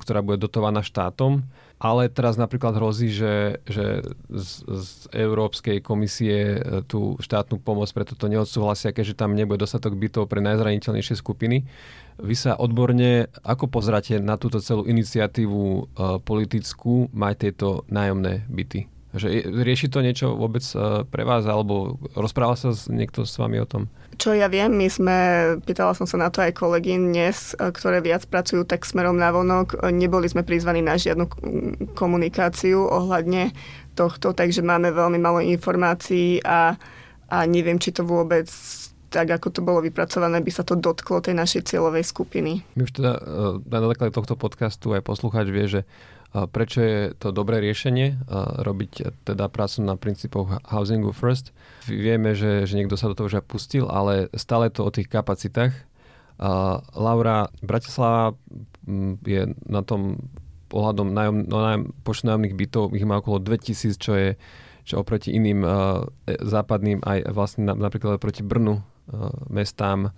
ktorá 0.00 0.24
bude 0.24 0.40
dotovaná 0.40 0.80
štátom 0.80 1.44
ale 1.82 2.06
teraz 2.06 2.38
napríklad 2.38 2.78
hrozí, 2.78 3.10
že, 3.10 3.58
že 3.66 4.06
z, 4.30 4.50
z 4.70 4.90
Európskej 5.10 5.82
komisie 5.82 6.54
e, 6.54 6.86
tú 6.86 7.18
štátnu 7.18 7.58
pomoc 7.58 7.90
pre 7.90 8.06
toto 8.06 8.30
neodsúhlasia, 8.30 8.94
keďže 8.94 9.18
tam 9.18 9.34
nebude 9.34 9.58
dostatok 9.58 9.98
bytov 9.98 10.30
pre 10.30 10.38
najzraniteľnejšie 10.46 11.18
skupiny. 11.18 11.66
Vy 12.22 12.34
sa 12.38 12.54
odborne 12.54 13.26
ako 13.42 13.66
pozráte 13.66 14.22
na 14.22 14.38
túto 14.38 14.62
celú 14.62 14.86
iniciatívu 14.86 15.58
uh, 15.58 15.82
politickú 16.22 17.10
mať 17.10 17.34
tieto 17.50 17.68
nájomné 17.90 18.46
byty? 18.46 18.86
Že 19.12 19.52
rieši 19.52 19.92
to 19.92 20.00
niečo 20.00 20.32
vôbec 20.32 20.64
e, 20.72 21.04
pre 21.04 21.28
vás, 21.28 21.44
alebo 21.44 22.00
rozprával 22.16 22.56
sa 22.56 22.72
niekto 22.88 23.28
s 23.28 23.36
vami 23.36 23.60
o 23.60 23.68
tom? 23.68 23.92
Čo 24.16 24.32
ja 24.32 24.48
viem, 24.48 24.72
my 24.72 24.88
sme, 24.88 25.16
pýtala 25.68 25.92
som 25.92 26.08
sa 26.08 26.16
na 26.16 26.32
to 26.32 26.40
aj 26.40 26.56
kolegy 26.56 26.96
dnes, 26.96 27.52
e, 27.60 27.68
ktoré 27.68 28.00
viac 28.00 28.24
pracujú 28.24 28.64
tak 28.64 28.88
smerom 28.88 29.20
na 29.20 29.28
vonok, 29.28 29.76
e, 29.84 29.92
neboli 29.92 30.32
sme 30.32 30.48
prizvaní 30.48 30.80
na 30.80 30.96
žiadnu 30.96 31.28
komunikáciu 31.92 32.88
ohľadne 32.88 33.52
tohto, 33.92 34.32
takže 34.32 34.64
máme 34.64 34.88
veľmi 34.88 35.20
malo 35.20 35.44
informácií 35.44 36.40
a, 36.48 36.80
a 37.28 37.36
neviem, 37.44 37.76
či 37.76 37.92
to 37.92 38.08
vôbec 38.08 38.48
tak 39.12 39.28
ako 39.28 39.52
to 39.52 39.60
bolo 39.60 39.84
vypracované, 39.84 40.40
by 40.40 40.48
sa 40.48 40.64
to 40.64 40.72
dotklo 40.72 41.20
tej 41.20 41.36
našej 41.36 41.68
cieľovej 41.68 42.00
skupiny. 42.00 42.64
My 42.72 42.88
už 42.88 42.96
teda 42.96 43.20
na 43.60 43.88
základe 43.92 44.16
tohto 44.16 44.40
podcastu 44.40 44.96
aj 44.96 45.04
poslucháč 45.04 45.52
vie, 45.52 45.68
že 45.68 45.80
Prečo 46.32 46.80
je 46.80 46.98
to 47.20 47.28
dobré 47.28 47.60
riešenie 47.60 48.24
robiť 48.64 49.24
teda 49.28 49.52
prácu 49.52 49.84
na 49.84 50.00
princípoch 50.00 50.64
housingu 50.64 51.12
first? 51.12 51.52
Vieme, 51.84 52.32
že, 52.32 52.64
že 52.64 52.80
niekto 52.80 52.96
sa 52.96 53.12
do 53.12 53.16
toho 53.16 53.28
už 53.28 53.44
pustil, 53.44 53.84
ale 53.84 54.32
stále 54.32 54.72
to 54.72 54.88
o 54.88 54.94
tých 54.94 55.12
kapacitách. 55.12 55.76
Laura, 56.96 57.52
Bratislava 57.60 58.32
je 59.28 59.52
na 59.68 59.84
tom 59.84 60.24
ohľadom 60.72 61.12
nájom, 61.12 61.36
no, 61.46 61.56
nájom, 61.60 61.82
počtu 62.00 62.32
nájomných 62.32 62.56
bytov, 62.56 62.96
ich 62.96 63.04
má 63.04 63.20
okolo 63.20 63.38
2000, 63.38 63.92
čo 64.00 64.12
je 64.16 64.30
čo 64.82 64.98
oproti 64.98 65.30
iným 65.30 65.62
uh, 65.62 66.02
západným, 66.26 67.06
aj 67.06 67.30
vlastne 67.30 67.70
na, 67.70 67.74
napríklad 67.78 68.18
proti 68.18 68.42
Brnu 68.42 68.82
uh, 68.82 68.82
mestám, 69.46 70.10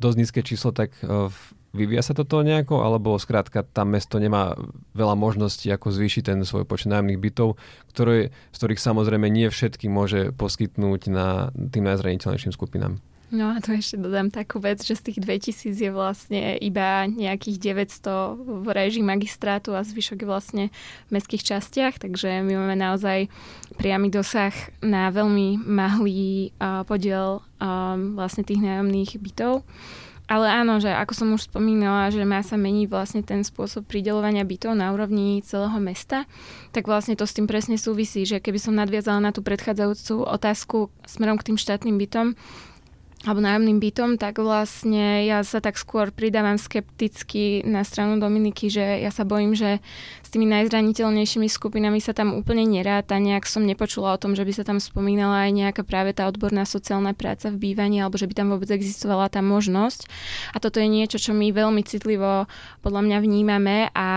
dosť 0.00 0.16
nízke 0.16 0.40
číslo, 0.40 0.72
tak 0.72 0.96
uh, 1.04 1.28
Vyvíja 1.72 2.04
sa 2.04 2.12
toto 2.12 2.44
nejako, 2.44 2.84
alebo 2.84 3.16
skrátka 3.16 3.64
tam 3.64 3.96
mesto 3.96 4.20
nemá 4.20 4.52
veľa 4.92 5.16
možností, 5.16 5.72
ako 5.72 5.88
zvýšiť 5.88 6.22
ten 6.28 6.38
svoj 6.44 6.68
počet 6.68 6.92
nájomných 6.92 7.16
bytov, 7.16 7.56
ktoré, 7.88 8.28
z 8.52 8.56
ktorých 8.60 8.80
samozrejme 8.80 9.24
nie 9.32 9.48
všetky 9.48 9.88
môže 9.88 10.36
poskytnúť 10.36 11.08
na 11.08 11.48
tým 11.52 11.88
najzraniteľnejším 11.88 12.52
skupinám. 12.52 13.00
No 13.32 13.56
a 13.56 13.64
tu 13.64 13.72
ešte 13.72 13.96
dodám 13.96 14.28
takú 14.28 14.60
vec, 14.60 14.84
že 14.84 14.92
z 14.92 15.08
tých 15.08 15.18
2000 15.24 15.72
je 15.72 15.88
vlastne 15.88 16.60
iba 16.60 17.08
nejakých 17.08 17.80
900 18.04 18.36
v 18.60 18.66
režii 18.68 19.00
magistrátu 19.00 19.72
a 19.72 19.80
zvyšok 19.80 20.20
je 20.20 20.28
vlastne 20.28 20.64
v 21.08 21.10
mestských 21.16 21.56
častiach, 21.56 21.96
takže 21.96 22.44
my 22.44 22.52
máme 22.52 22.76
naozaj 22.76 23.32
priamy 23.80 24.12
dosah 24.12 24.52
na 24.84 25.08
veľmi 25.08 25.64
malý 25.64 26.52
uh, 26.60 26.84
podiel 26.84 27.40
vlastne 28.12 28.42
tých 28.42 28.58
nájomných 28.58 29.16
bytov. 29.22 29.64
Ale 30.32 30.48
áno, 30.48 30.80
že 30.80 30.88
ako 30.88 31.12
som 31.12 31.28
už 31.36 31.52
spomínala, 31.52 32.08
že 32.08 32.24
má 32.24 32.40
sa 32.40 32.56
meniť 32.56 32.88
vlastne 32.88 33.20
ten 33.20 33.44
spôsob 33.44 33.84
pridelovania 33.84 34.48
bytov 34.48 34.72
na 34.72 34.88
úrovni 34.88 35.44
celého 35.44 35.76
mesta, 35.76 36.24
tak 36.72 36.88
vlastne 36.88 37.12
to 37.20 37.28
s 37.28 37.36
tým 37.36 37.44
presne 37.44 37.76
súvisí, 37.76 38.24
že 38.24 38.40
keby 38.40 38.56
som 38.56 38.72
nadviazala 38.72 39.20
na 39.20 39.36
tú 39.36 39.44
predchádzajúcu 39.44 40.24
otázku 40.24 40.88
smerom 41.04 41.36
k 41.36 41.52
tým 41.52 41.60
štátnym 41.60 42.00
bytom, 42.00 42.32
alebo 43.22 43.38
nájomným 43.38 43.78
bytom, 43.78 44.18
tak 44.18 44.42
vlastne 44.42 45.22
ja 45.22 45.46
sa 45.46 45.62
tak 45.62 45.78
skôr 45.78 46.10
pridávam 46.10 46.58
skepticky 46.58 47.62
na 47.62 47.86
stranu 47.86 48.18
Dominiky, 48.18 48.66
že 48.66 48.82
ja 48.98 49.14
sa 49.14 49.22
bojím, 49.22 49.54
že 49.54 49.78
s 50.26 50.28
tými 50.34 50.50
najzraniteľnejšími 50.50 51.46
skupinami 51.46 52.02
sa 52.02 52.10
tam 52.18 52.34
úplne 52.34 52.66
neráta. 52.66 53.22
Nejak 53.22 53.46
som 53.46 53.62
nepočula 53.62 54.18
o 54.18 54.20
tom, 54.20 54.34
že 54.34 54.42
by 54.42 54.52
sa 54.52 54.66
tam 54.66 54.82
spomínala 54.82 55.46
aj 55.46 55.50
nejaká 55.54 55.82
práve 55.86 56.10
tá 56.18 56.26
odborná 56.26 56.66
sociálna 56.66 57.14
práca 57.14 57.54
v 57.54 57.70
bývaní, 57.70 58.02
alebo 58.02 58.18
že 58.18 58.26
by 58.26 58.34
tam 58.34 58.50
vôbec 58.50 58.74
existovala 58.74 59.30
tá 59.30 59.38
možnosť. 59.38 60.10
A 60.50 60.58
toto 60.58 60.82
je 60.82 60.90
niečo, 60.90 61.22
čo 61.22 61.30
my 61.30 61.54
veľmi 61.54 61.86
citlivo 61.86 62.50
podľa 62.82 63.02
mňa 63.06 63.18
vnímame 63.22 63.86
a 63.94 64.08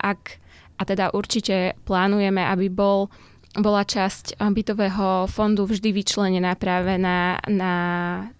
ak 0.00 0.40
a 0.74 0.82
teda 0.82 1.14
určite 1.14 1.78
plánujeme, 1.86 2.42
aby 2.42 2.66
bol 2.66 3.06
bola 3.54 3.86
časť 3.86 4.34
eh, 4.34 4.50
bytového 4.50 5.30
fondu 5.30 5.66
vždy 5.66 5.94
vyčlenená 5.94 6.58
práve 6.58 6.98
na, 6.98 7.38
na 7.46 7.74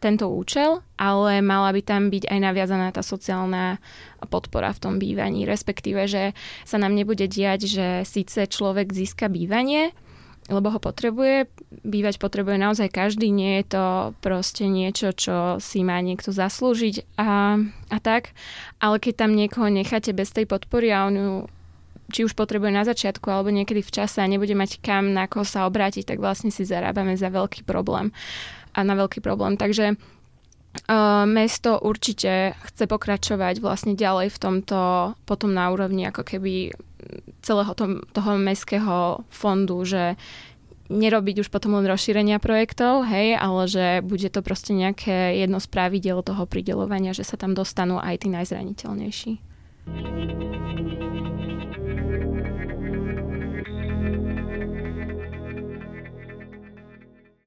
tento 0.02 0.26
účel, 0.26 0.82
ale 0.98 1.38
mala 1.38 1.70
by 1.70 1.82
tam 1.82 2.10
byť 2.10 2.26
aj 2.26 2.38
naviazaná 2.42 2.90
tá 2.90 3.02
sociálna 3.02 3.78
podpora 4.26 4.74
v 4.74 4.82
tom 4.82 4.94
bývaní, 4.98 5.46
respektíve, 5.46 6.08
že 6.10 6.32
sa 6.66 6.76
nám 6.80 6.96
nebude 6.96 7.28
diať, 7.30 7.68
že 7.68 7.86
síce 8.08 8.48
človek 8.48 8.90
získa 8.90 9.30
bývanie, 9.30 9.92
lebo 10.48 10.68
ho 10.68 10.80
potrebuje. 10.80 11.48
Bývať 11.84 12.20
potrebuje 12.20 12.56
naozaj 12.60 12.88
každý, 12.92 13.32
nie 13.32 13.60
je 13.60 13.76
to 13.76 13.84
proste 14.20 14.68
niečo, 14.68 15.16
čo 15.16 15.56
si 15.60 15.80
má 15.80 16.00
niekto 16.04 16.32
zaslúžiť 16.32 17.16
a, 17.16 17.60
a 17.88 17.98
tak. 18.00 18.36
Ale 18.80 19.00
keď 19.00 19.24
tam 19.24 19.32
niekoho 19.32 19.72
necháte 19.72 20.12
bez 20.12 20.32
tej 20.36 20.44
podpory 20.44 20.92
a 20.92 21.08
on 21.08 21.14
ju 21.16 21.32
či 22.12 22.26
už 22.26 22.36
potrebuje 22.36 22.72
na 22.72 22.84
začiatku 22.84 23.28
alebo 23.28 23.48
niekedy 23.48 23.80
v 23.80 23.94
čase 23.94 24.20
a 24.20 24.28
nebude 24.28 24.52
mať 24.52 24.80
kam 24.84 25.16
na 25.16 25.28
koho 25.30 25.46
sa 25.46 25.64
obrátiť, 25.64 26.04
tak 26.04 26.18
vlastne 26.20 26.52
si 26.52 26.66
zarábame 26.66 27.16
za 27.16 27.32
veľký 27.32 27.64
problém 27.64 28.12
a 28.74 28.80
na 28.82 28.94
veľký 28.98 29.22
problém. 29.22 29.56
Takže 29.56 29.96
Uh, 30.90 31.22
mesto 31.22 31.78
určite 31.78 32.58
chce 32.66 32.90
pokračovať 32.90 33.62
vlastne 33.62 33.94
ďalej 33.94 34.34
v 34.34 34.38
tomto, 34.42 35.14
potom 35.22 35.54
na 35.54 35.70
úrovni 35.70 36.02
ako 36.10 36.26
keby 36.26 36.74
celého 37.46 37.70
tom, 37.78 38.02
toho 38.10 38.34
mestského 38.34 39.22
fondu, 39.30 39.86
že 39.86 40.18
nerobiť 40.90 41.46
už 41.46 41.48
potom 41.48 41.78
len 41.78 41.86
rozšírenia 41.86 42.42
projektov, 42.42 43.06
hej, 43.08 43.38
ale 43.38 43.70
že 43.70 43.86
bude 44.04 44.28
to 44.28 44.42
proste 44.42 44.74
nejaké 44.76 45.38
jedno 45.40 45.62
z 45.62 45.70
pravidel 45.70 46.20
toho 46.26 46.44
pridelovania, 46.44 47.16
že 47.16 47.24
sa 47.24 47.38
tam 47.38 47.54
dostanú 47.54 48.02
aj 48.02 48.26
tí 48.26 48.28
najzraniteľnejší. 48.34 49.32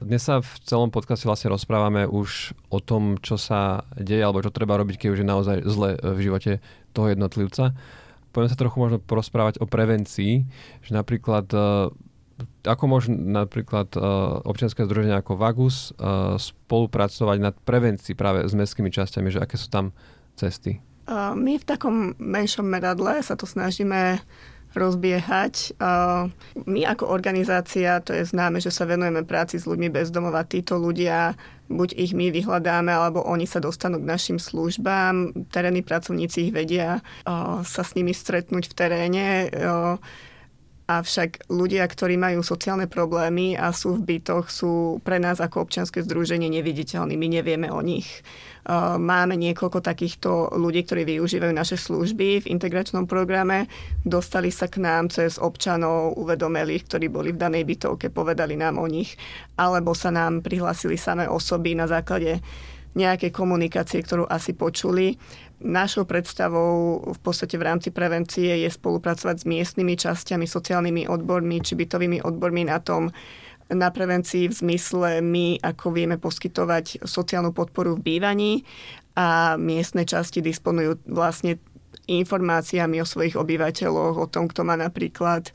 Dnes 0.08 0.24
sa 0.24 0.40
v 0.40 0.52
celom 0.64 0.88
podcaste 0.88 1.28
vlastne 1.28 1.52
rozprávame 1.52 2.08
už 2.08 2.56
o 2.72 2.80
tom, 2.80 3.20
čo 3.20 3.36
sa 3.36 3.84
deje 4.00 4.24
alebo 4.24 4.40
čo 4.40 4.56
treba 4.56 4.80
robiť, 4.80 4.96
keď 5.04 5.10
už 5.12 5.20
je 5.20 5.28
naozaj 5.28 5.58
zle 5.68 6.00
v 6.00 6.20
živote 6.24 6.64
toho 6.96 7.12
jednotlivca. 7.12 7.76
Poďme 8.32 8.48
sa 8.48 8.56
trochu 8.56 8.80
možno 8.80 9.04
porozprávať 9.04 9.60
o 9.60 9.68
prevencii, 9.68 10.48
že 10.80 10.92
napríklad 10.96 11.52
e, 11.52 11.92
ako 12.64 12.84
môžu 12.88 13.12
napríklad 13.20 14.00
e, 14.00 14.00
občianske 14.48 14.88
združenia 14.88 15.20
ako 15.20 15.36
Vagus 15.36 15.92
e, 15.92 16.40
spolupracovať 16.40 17.38
na 17.44 17.52
prevencii 17.52 18.16
práve 18.16 18.48
s 18.48 18.56
mestskými 18.56 18.88
časťami, 18.88 19.28
že 19.28 19.44
aké 19.44 19.60
sú 19.60 19.68
tam 19.68 19.92
cesty? 20.40 20.80
My 21.12 21.60
v 21.60 21.68
takom 21.68 22.16
menšom 22.16 22.64
meradle 22.64 23.20
sa 23.24 23.36
to 23.36 23.44
snažíme 23.44 24.24
rozbiehať. 24.78 25.76
My 26.66 26.82
ako 26.86 27.10
organizácia, 27.10 28.00
to 28.02 28.14
je 28.14 28.24
známe, 28.24 28.62
že 28.62 28.70
sa 28.70 28.86
venujeme 28.86 29.26
práci 29.26 29.58
s 29.58 29.66
ľuďmi 29.66 29.90
bez 29.90 30.14
domova. 30.14 30.46
Títo 30.46 30.78
ľudia, 30.78 31.34
buď 31.68 31.98
ich 31.98 32.14
my 32.14 32.32
vyhľadáme, 32.32 32.94
alebo 32.94 33.26
oni 33.26 33.50
sa 33.50 33.60
dostanú 33.60 34.00
k 34.00 34.10
našim 34.10 34.38
službám. 34.38 35.34
Terénni 35.52 35.82
pracovníci 35.82 36.48
ich 36.48 36.54
vedia 36.56 37.02
sa 37.64 37.82
s 37.84 37.92
nimi 37.98 38.14
stretnúť 38.14 38.72
v 38.72 38.74
teréne. 38.78 39.26
Avšak 40.88 41.52
ľudia, 41.52 41.84
ktorí 41.84 42.16
majú 42.16 42.40
sociálne 42.40 42.88
problémy 42.88 43.60
a 43.60 43.76
sú 43.76 44.00
v 44.00 44.08
bytoch, 44.08 44.48
sú 44.48 45.04
pre 45.04 45.20
nás 45.20 45.44
ako 45.44 45.68
občianske 45.68 46.00
združenie 46.00 46.48
neviditeľní. 46.48 47.20
My 47.20 47.28
nevieme 47.28 47.68
o 47.68 47.84
nich. 47.84 48.24
Máme 48.96 49.36
niekoľko 49.36 49.84
takýchto 49.84 50.56
ľudí, 50.56 50.88
ktorí 50.88 51.04
využívajú 51.04 51.52
naše 51.52 51.76
služby 51.76 52.48
v 52.48 52.50
integračnom 52.56 53.04
programe. 53.04 53.68
Dostali 54.08 54.48
sa 54.48 54.72
k 54.72 54.80
nám 54.80 55.12
cez 55.12 55.36
občanov, 55.36 56.16
uvedomeli, 56.16 56.80
ktorí 56.80 57.12
boli 57.12 57.36
v 57.36 57.40
danej 57.44 57.68
bytovke, 57.68 58.08
povedali 58.08 58.56
nám 58.56 58.80
o 58.80 58.88
nich, 58.88 59.20
alebo 59.60 59.92
sa 59.92 60.08
nám 60.08 60.40
prihlásili 60.40 60.96
samé 60.96 61.28
osoby 61.28 61.76
na 61.76 61.92
základe 61.92 62.40
nejakej 62.96 63.30
komunikácie, 63.30 64.02
ktorú 64.02 64.26
asi 64.26 64.56
počuli. 64.56 65.20
Našou 65.58 66.06
predstavou 66.06 67.02
v 67.02 67.20
podstate 67.26 67.58
v 67.58 67.66
rámci 67.66 67.90
prevencie 67.90 68.62
je 68.62 68.70
spolupracovať 68.70 69.42
s 69.42 69.50
miestnymi 69.50 69.98
časťami, 69.98 70.46
sociálnymi 70.46 71.10
odbormi 71.10 71.58
či 71.66 71.74
bytovými 71.74 72.22
odbormi 72.22 72.70
na 72.70 72.78
tom, 72.78 73.10
na 73.74 73.90
prevencii 73.90 74.48
v 74.48 74.54
zmysle 74.54 75.10
my, 75.26 75.60
ako 75.60 75.92
vieme 75.92 76.22
poskytovať 76.22 77.04
sociálnu 77.04 77.52
podporu 77.58 77.98
v 77.98 78.06
bývaní 78.06 78.54
a 79.18 79.58
miestne 79.58 80.06
časti 80.06 80.46
disponujú 80.46 81.02
vlastne 81.10 81.58
informáciami 82.06 83.02
o 83.02 83.10
svojich 83.10 83.36
obyvateľoch, 83.36 84.16
o 84.16 84.30
tom, 84.30 84.48
kto 84.48 84.62
má 84.64 84.80
napríklad 84.80 85.52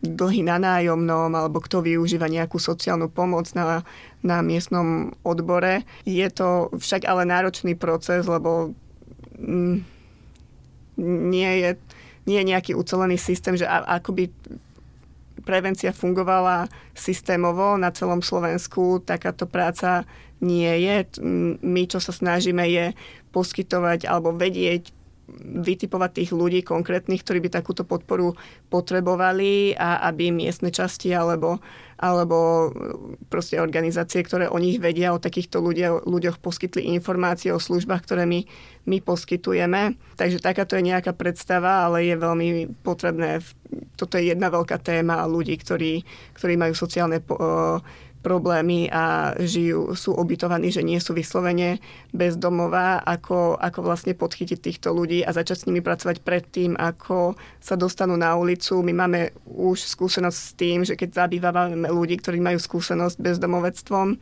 dlhy 0.00 0.46
na 0.46 0.56
nájomnom 0.56 1.28
alebo 1.36 1.60
kto 1.60 1.84
využíva 1.84 2.30
nejakú 2.30 2.56
sociálnu 2.56 3.12
pomoc 3.12 3.52
na, 3.52 3.84
na 4.24 4.40
miestnom 4.40 5.12
odbore. 5.20 5.84
Je 6.08 6.24
to 6.32 6.72
však 6.72 7.04
ale 7.04 7.28
náročný 7.28 7.76
proces, 7.76 8.24
lebo 8.24 8.72
nie, 11.00 11.52
je, 11.64 11.70
nie 12.28 12.36
je 12.40 12.50
nejaký 12.50 12.72
ucelený 12.76 13.16
systém, 13.16 13.56
že 13.56 13.64
ako 13.66 14.12
by 14.12 14.24
prevencia 15.42 15.90
fungovala 15.90 16.68
systémovo 16.92 17.80
na 17.80 17.90
celom 17.90 18.20
Slovensku, 18.20 19.00
takáto 19.02 19.48
práca 19.48 20.04
nie 20.40 20.68
je. 20.84 21.08
My, 21.60 21.88
čo 21.88 22.00
sa 22.00 22.12
snažíme, 22.12 22.64
je 22.68 22.92
poskytovať 23.32 24.08
alebo 24.08 24.36
vedieť 24.36 24.92
vytipovať 25.40 26.10
tých 26.22 26.30
ľudí 26.34 26.60
konkrétnych, 26.66 27.22
ktorí 27.22 27.38
by 27.46 27.50
takúto 27.50 27.86
podporu 27.86 28.34
potrebovali 28.68 29.74
a 29.78 30.02
aby 30.10 30.34
miestne 30.34 30.74
časti 30.74 31.14
alebo, 31.14 31.62
alebo 31.96 32.70
proste 33.30 33.62
organizácie, 33.62 34.24
ktoré 34.24 34.50
o 34.50 34.58
nich 34.58 34.82
vedia, 34.82 35.14
o 35.14 35.22
takýchto 35.22 35.62
ľudia, 35.62 36.02
ľuďoch 36.02 36.42
poskytli 36.42 36.90
informácie 36.96 37.54
o 37.54 37.62
službách, 37.62 38.02
ktoré 38.04 38.24
my, 38.26 38.44
my 38.88 38.98
poskytujeme. 39.00 39.96
Takže 40.18 40.42
takáto 40.42 40.74
je 40.74 40.88
nejaká 40.90 41.14
predstava, 41.14 41.86
ale 41.86 42.08
je 42.08 42.16
veľmi 42.18 42.48
potrebné, 42.82 43.40
toto 43.94 44.18
je 44.18 44.32
jedna 44.32 44.50
veľká 44.50 44.80
téma 44.82 45.24
ľudí, 45.28 45.56
ktorí, 45.60 46.02
ktorí 46.34 46.54
majú 46.58 46.74
sociálne 46.74 47.22
problémy 48.20 48.92
a 48.92 49.32
žijú, 49.40 49.96
sú 49.96 50.12
ubytovaní, 50.12 50.68
že 50.68 50.84
nie 50.84 51.00
sú 51.00 51.16
vyslovene 51.16 51.80
bezdomová, 52.12 53.00
ako, 53.00 53.56
ako 53.56 53.80
vlastne 53.80 54.12
podchytiť 54.12 54.58
týchto 54.60 54.92
ľudí 54.92 55.24
a 55.24 55.32
začať 55.32 55.64
s 55.64 55.66
nimi 55.66 55.80
pracovať 55.80 56.20
predtým, 56.20 56.76
ako 56.76 57.34
sa 57.58 57.74
dostanú 57.80 58.20
na 58.20 58.36
ulicu. 58.36 58.84
My 58.84 58.92
máme 58.92 59.32
už 59.48 59.82
skúsenosť 59.88 60.38
s 60.38 60.50
tým, 60.52 60.78
že 60.84 60.94
keď 61.00 61.26
zabývame 61.26 61.88
ľudí, 61.88 62.20
ktorí 62.20 62.38
majú 62.38 62.60
skúsenosť 62.60 63.16
bezdomovectvom 63.16 64.20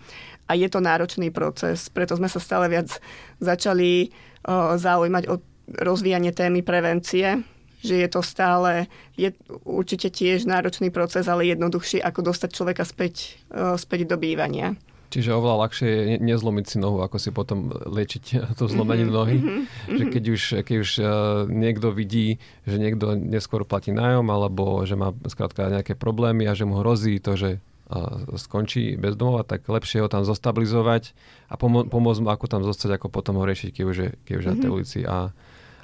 a 0.49 0.53
je 0.55 0.69
to 0.71 0.79
náročný 0.79 1.35
proces, 1.35 1.91
preto 1.91 2.15
sme 2.15 2.31
sa 2.31 2.39
stále 2.39 2.71
viac 2.71 3.03
začali 3.43 4.09
o, 4.47 4.79
zaujímať 4.79 5.25
o 5.29 5.43
rozvíjanie 5.69 6.33
témy 6.33 6.65
prevencie, 6.65 7.45
že 7.83 7.95
je 7.95 8.09
to 8.11 8.21
stále, 8.23 8.91
je 9.15 9.31
určite 9.63 10.11
tiež 10.11 10.45
náročný 10.45 10.91
proces, 10.91 11.27
ale 11.31 11.47
jednoduchší, 11.51 12.03
ako 12.03 12.35
dostať 12.35 12.51
človeka 12.51 12.83
späť, 12.83 13.39
uh, 13.51 13.79
späť 13.79 14.11
do 14.11 14.17
bývania. 14.19 14.75
Čiže 15.09 15.33
oveľa 15.33 15.57
ľahšie 15.65 15.89
je 15.89 16.17
nezlomiť 16.21 16.65
si 16.69 16.77
nohu, 16.77 17.01
ako 17.01 17.17
si 17.17 17.33
potom 17.33 17.73
liečiť 17.73 18.25
to 18.61 18.69
zlomenie 18.69 19.09
mm-hmm, 19.09 19.17
nohy. 19.17 19.39
Mm-hmm, 19.41 19.97
že 19.97 20.05
keď 20.13 20.25
už, 20.29 20.43
keď 20.69 20.77
už 20.85 20.91
uh, 21.01 21.09
niekto 21.49 21.89
vidí, 21.95 22.37
že 22.69 22.77
niekto 22.77 23.17
neskôr 23.17 23.65
platí 23.65 23.95
nájom, 23.95 24.29
alebo 24.29 24.85
že 24.85 25.01
má 25.01 25.17
skrátka 25.25 25.73
nejaké 25.73 25.97
problémy 25.97 26.45
a 26.45 26.53
že 26.53 26.69
mu 26.69 26.85
hrozí 26.85 27.17
to, 27.25 27.41
že 27.41 27.51
uh, 27.57 28.37
skončí 28.37 29.01
bez 29.01 29.17
domova, 29.17 29.49
tak 29.49 29.65
lepšie 29.65 30.05
ho 30.05 30.13
tam 30.13 30.29
zostabilizovať 30.29 31.17
a 31.49 31.57
pomo- 31.57 31.89
pomôcť 31.89 32.21
mu, 32.21 32.29
ako 32.29 32.47
tam 32.51 32.63
zostať, 32.69 33.01
ako 33.01 33.09
potom 33.09 33.41
ho 33.41 33.49
riešiť, 33.49 33.81
keď 33.81 33.85
už 33.89 33.97
je, 33.97 34.09
keď 34.29 34.35
už 34.37 34.45
mm-hmm. 34.45 34.59
na 34.61 34.61
tej 34.61 34.69
mhm. 34.69 34.77
ulici. 34.77 34.99
A 35.09 35.33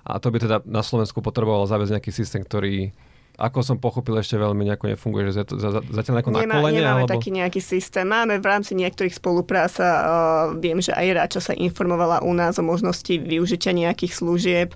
a 0.04 0.20
to 0.20 0.28
by 0.28 0.38
teda 0.38 0.56
na 0.68 0.84
Slovensku 0.84 1.24
potrebovalo 1.24 1.64
zaviesť 1.64 1.96
nejaký 1.96 2.12
systém, 2.12 2.44
ktorý 2.44 2.92
ako 3.34 3.66
som 3.66 3.76
pochopil, 3.82 4.14
ešte 4.14 4.38
veľmi 4.38 4.62
nejako 4.62 4.94
nefunguje, 4.94 5.34
že 5.34 5.42
zatiaľ 5.90 6.22
nejako 6.22 6.30
Nemá, 6.30 6.46
na 6.46 6.54
kolene? 6.62 6.78
Nemáme 6.78 7.02
alebo... 7.02 7.14
taký 7.18 7.34
nejaký 7.34 7.58
systém. 7.58 8.06
Máme 8.06 8.38
v 8.38 8.46
rámci 8.46 8.78
niektorých 8.78 9.18
spolupráca, 9.18 9.84
uh, 9.84 10.04
viem, 10.54 10.78
že 10.78 10.94
aj 10.94 11.06
Ráča 11.18 11.40
sa 11.42 11.54
informovala 11.54 12.22
u 12.22 12.30
nás 12.30 12.62
o 12.62 12.64
možnosti 12.64 13.10
využitia 13.10 13.74
nejakých 13.74 14.12
služieb, 14.14 14.68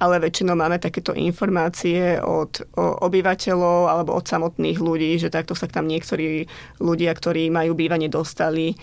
ale 0.00 0.16
väčšinou 0.16 0.56
máme 0.56 0.80
takéto 0.80 1.12
informácie 1.12 2.16
od 2.24 2.64
o, 2.72 3.04
obyvateľov 3.04 3.92
alebo 3.92 4.16
od 4.16 4.24
samotných 4.24 4.80
ľudí, 4.80 5.20
že 5.20 5.28
takto 5.28 5.52
sa 5.52 5.68
tam 5.68 5.84
niektorí 5.84 6.48
ľudia, 6.80 7.12
ktorí 7.12 7.52
majú 7.52 7.76
bývanie, 7.76 8.08
dostali 8.08 8.76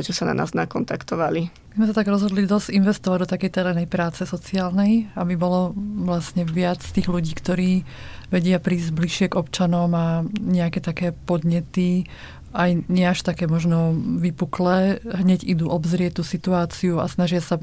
že 0.00 0.12
sa 0.16 0.24
na 0.28 0.34
nás 0.36 0.56
nakontaktovali. 0.56 1.50
My 1.74 1.82
sme 1.82 1.86
sa 1.90 1.98
tak 2.00 2.08
rozhodli 2.08 2.46
dosť 2.46 2.70
investovať 2.70 3.18
do 3.26 3.30
takej 3.34 3.50
terénnej 3.50 3.88
práce 3.90 4.22
sociálnej, 4.22 5.10
aby 5.18 5.34
bolo 5.34 5.74
vlastne 6.06 6.46
viac 6.46 6.78
tých 6.78 7.10
ľudí, 7.10 7.34
ktorí 7.34 7.82
vedia 8.28 8.60
prísť 8.60 8.90
bližšie 8.94 9.26
k 9.32 9.38
občanom 9.40 9.90
a 9.92 10.22
nejaké 10.38 10.80
také 10.84 11.12
podnety 11.12 12.08
aj 12.54 12.86
nie 12.86 13.02
až 13.02 13.26
také 13.26 13.50
možno 13.50 13.90
vypuklé, 13.98 15.02
hneď 15.02 15.42
idú 15.42 15.66
obzrieť 15.74 16.22
tú 16.22 16.22
situáciu 16.22 17.02
a 17.02 17.10
snažia 17.10 17.42
sa 17.42 17.58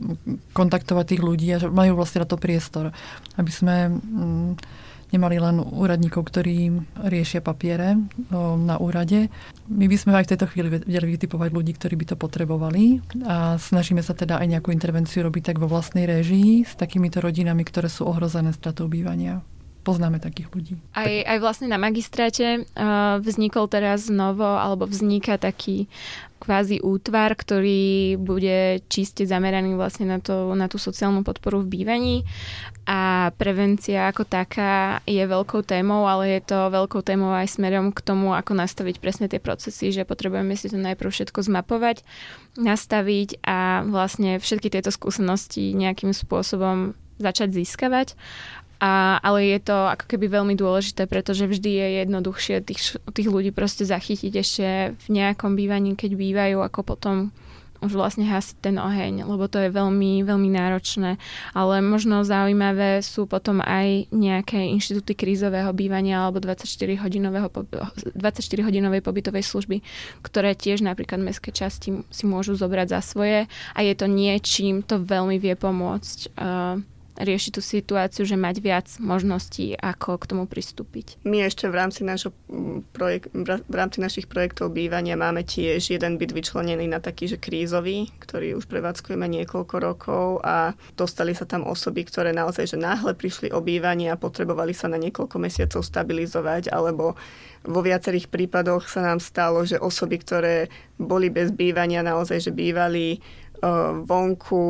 kontaktovať 0.52 1.16
tých 1.16 1.24
ľudí 1.24 1.48
a 1.56 1.72
majú 1.72 1.96
vlastne 1.96 2.28
na 2.28 2.28
to 2.28 2.36
priestor. 2.36 2.92
Aby 3.40 3.52
sme 3.56 3.76
mm, 3.88 4.52
nemali 5.16 5.40
len 5.40 5.64
úradníkov, 5.64 6.28
ktorí 6.28 6.76
riešia 7.08 7.40
papiere 7.40 8.00
na 8.36 8.76
úrade. 8.84 9.32
My 9.72 9.88
by 9.88 9.96
sme 9.96 10.12
aj 10.20 10.28
v 10.28 10.32
tejto 10.36 10.50
chvíli 10.52 10.68
vedeli 10.68 11.08
vytipovať 11.16 11.50
ľudí, 11.56 11.72
ktorí 11.80 11.96
by 11.96 12.06
to 12.12 12.16
potrebovali 12.20 13.00
a 13.24 13.56
snažíme 13.56 14.04
sa 14.04 14.12
teda 14.12 14.44
aj 14.44 14.60
nejakú 14.60 14.76
intervenciu 14.76 15.24
robiť 15.24 15.56
tak 15.56 15.58
vo 15.60 15.72
vlastnej 15.72 16.04
réžii 16.04 16.68
s 16.68 16.76
takýmito 16.76 17.24
rodinami, 17.24 17.64
ktoré 17.64 17.88
sú 17.88 18.08
ohrozené 18.08 18.52
stratou 18.52 18.92
bývania 18.92 19.40
poznáme 19.82 20.22
takých 20.22 20.50
ľudí. 20.54 20.74
Aj, 20.94 21.10
aj 21.10 21.38
vlastne 21.42 21.68
na 21.68 21.82
magistráte 21.82 22.64
uh, 22.64 23.18
vznikol 23.20 23.66
teraz 23.68 24.08
novo, 24.08 24.46
alebo 24.46 24.86
vzniká 24.86 25.42
taký 25.42 25.90
kvázi 26.42 26.82
útvar, 26.82 27.38
ktorý 27.38 28.18
bude 28.18 28.82
čiste 28.90 29.30
zameraný 29.30 29.78
vlastne 29.78 30.10
na, 30.10 30.18
to, 30.18 30.58
na 30.58 30.66
tú 30.66 30.82
sociálnu 30.82 31.22
podporu 31.22 31.62
v 31.62 31.78
bývaní 31.78 32.16
a 32.90 33.30
prevencia 33.38 34.10
ako 34.10 34.26
taká 34.26 35.06
je 35.06 35.22
veľkou 35.22 35.62
témou, 35.62 36.10
ale 36.10 36.42
je 36.42 36.50
to 36.50 36.74
veľkou 36.74 37.06
témou 37.06 37.30
aj 37.30 37.62
smerom 37.62 37.94
k 37.94 38.02
tomu, 38.02 38.34
ako 38.34 38.58
nastaviť 38.58 38.98
presne 38.98 39.30
tie 39.30 39.38
procesy, 39.38 39.94
že 39.94 40.02
potrebujeme 40.02 40.58
si 40.58 40.74
to 40.74 40.82
najprv 40.82 41.14
všetko 41.14 41.46
zmapovať, 41.46 42.02
nastaviť 42.58 43.46
a 43.46 43.86
vlastne 43.86 44.42
všetky 44.42 44.74
tieto 44.74 44.90
skúsenosti 44.90 45.78
nejakým 45.78 46.10
spôsobom 46.10 46.98
začať 47.22 47.54
získavať 47.54 48.18
a, 48.82 49.22
ale 49.22 49.46
je 49.46 49.60
to 49.62 49.78
ako 49.78 50.10
keby 50.10 50.26
veľmi 50.26 50.58
dôležité, 50.58 51.06
pretože 51.06 51.46
vždy 51.46 51.70
je 51.70 51.88
jednoduchšie 52.02 52.66
tých, 52.66 52.98
tých 53.14 53.30
ľudí 53.30 53.54
proste 53.54 53.86
zachytiť 53.86 54.34
ešte 54.34 54.68
v 54.98 55.08
nejakom 55.14 55.54
bývaní, 55.54 55.94
keď 55.94 56.18
bývajú, 56.18 56.58
ako 56.66 56.82
potom 56.82 57.30
už 57.82 57.98
vlastne 57.98 58.30
hasiť 58.30 58.58
ten 58.62 58.78
oheň, 58.78 59.26
lebo 59.26 59.50
to 59.50 59.58
je 59.58 59.74
veľmi, 59.74 60.22
veľmi 60.22 60.50
náročné. 60.54 61.18
Ale 61.58 61.82
možno 61.82 62.22
zaujímavé 62.22 63.02
sú 63.02 63.26
potom 63.26 63.58
aj 63.62 64.06
nejaké 64.14 64.70
inštitúty 64.70 65.18
krízového 65.18 65.74
bývania 65.74 66.22
alebo 66.22 66.38
24-hodinového, 66.38 67.50
24-hodinovej 68.18 69.02
pobytovej 69.02 69.42
služby, 69.42 69.82
ktoré 70.22 70.54
tiež 70.54 70.86
napríklad 70.86 71.26
mestské 71.26 71.50
časti 71.50 72.06
si 72.14 72.24
môžu 72.30 72.54
zobrať 72.54 72.94
za 72.94 73.02
svoje 73.02 73.50
a 73.74 73.80
je 73.82 73.94
to 73.98 74.06
niečím, 74.06 74.86
to 74.86 75.02
veľmi 75.02 75.42
vie 75.42 75.58
pomôcť 75.58 76.38
uh, 76.38 76.78
riešiť 77.22 77.52
tú 77.54 77.62
situáciu, 77.62 78.26
že 78.26 78.36
mať 78.36 78.56
viac 78.60 78.88
možností, 78.98 79.78
ako 79.78 80.18
k 80.18 80.28
tomu 80.28 80.44
pristúpiť. 80.50 81.22
My 81.24 81.46
ešte 81.46 81.70
v 81.70 81.76
rámci, 81.78 82.02
našo 82.02 82.34
projekt, 82.92 83.30
v 83.34 83.76
rámci 83.76 84.02
našich 84.02 84.26
projektov 84.26 84.74
bývania 84.74 85.14
máme 85.14 85.46
tiež 85.46 85.94
jeden 85.94 86.18
byt 86.18 86.34
vyčlenený 86.34 86.90
na 86.90 86.98
taký, 86.98 87.30
že 87.30 87.38
krízový, 87.38 88.10
ktorý 88.20 88.58
už 88.58 88.66
prevádzkujeme 88.66 89.26
niekoľko 89.42 89.76
rokov 89.78 90.26
a 90.42 90.74
dostali 90.98 91.38
sa 91.38 91.46
tam 91.46 91.64
osoby, 91.70 92.04
ktoré 92.04 92.34
naozaj 92.34 92.74
že 92.74 92.78
náhle 92.82 93.14
prišli 93.14 93.54
o 93.54 93.62
bývanie 93.62 94.10
a 94.10 94.20
potrebovali 94.20 94.74
sa 94.74 94.90
na 94.90 94.98
niekoľko 94.98 95.38
mesiacov 95.38 95.82
stabilizovať 95.86 96.74
alebo 96.74 97.16
vo 97.62 97.82
viacerých 97.86 98.26
prípadoch 98.26 98.90
sa 98.90 99.06
nám 99.06 99.22
stalo, 99.22 99.62
že 99.62 99.78
osoby, 99.78 100.18
ktoré 100.18 100.56
boli 100.98 101.30
bez 101.30 101.54
bývania, 101.54 102.02
naozaj, 102.02 102.50
že 102.50 102.52
bývali 102.54 103.22
vonku, 104.06 104.64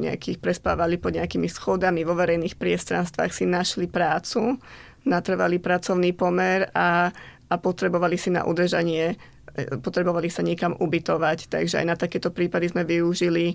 nejakých 0.00 0.40
prespávali 0.40 0.96
pod 0.96 1.12
nejakými 1.12 1.52
schodami 1.52 2.00
vo 2.02 2.16
verejných 2.16 2.56
priestranstvách, 2.56 3.32
si 3.32 3.44
našli 3.44 3.86
prácu, 3.92 4.56
natrvali 5.04 5.60
pracovný 5.60 6.16
pomer 6.16 6.72
a, 6.72 7.12
a 7.46 7.54
potrebovali 7.60 8.16
si 8.16 8.32
na 8.32 8.48
udržanie 8.48 9.14
e, 9.52 9.76
potrebovali 9.78 10.32
sa 10.32 10.40
niekam 10.40 10.74
ubytovať. 10.80 11.52
Takže 11.52 11.84
aj 11.84 11.86
na 11.86 11.96
takéto 11.96 12.32
prípady 12.32 12.72
sme 12.72 12.88
využili 12.88 13.52
e, 13.52 13.54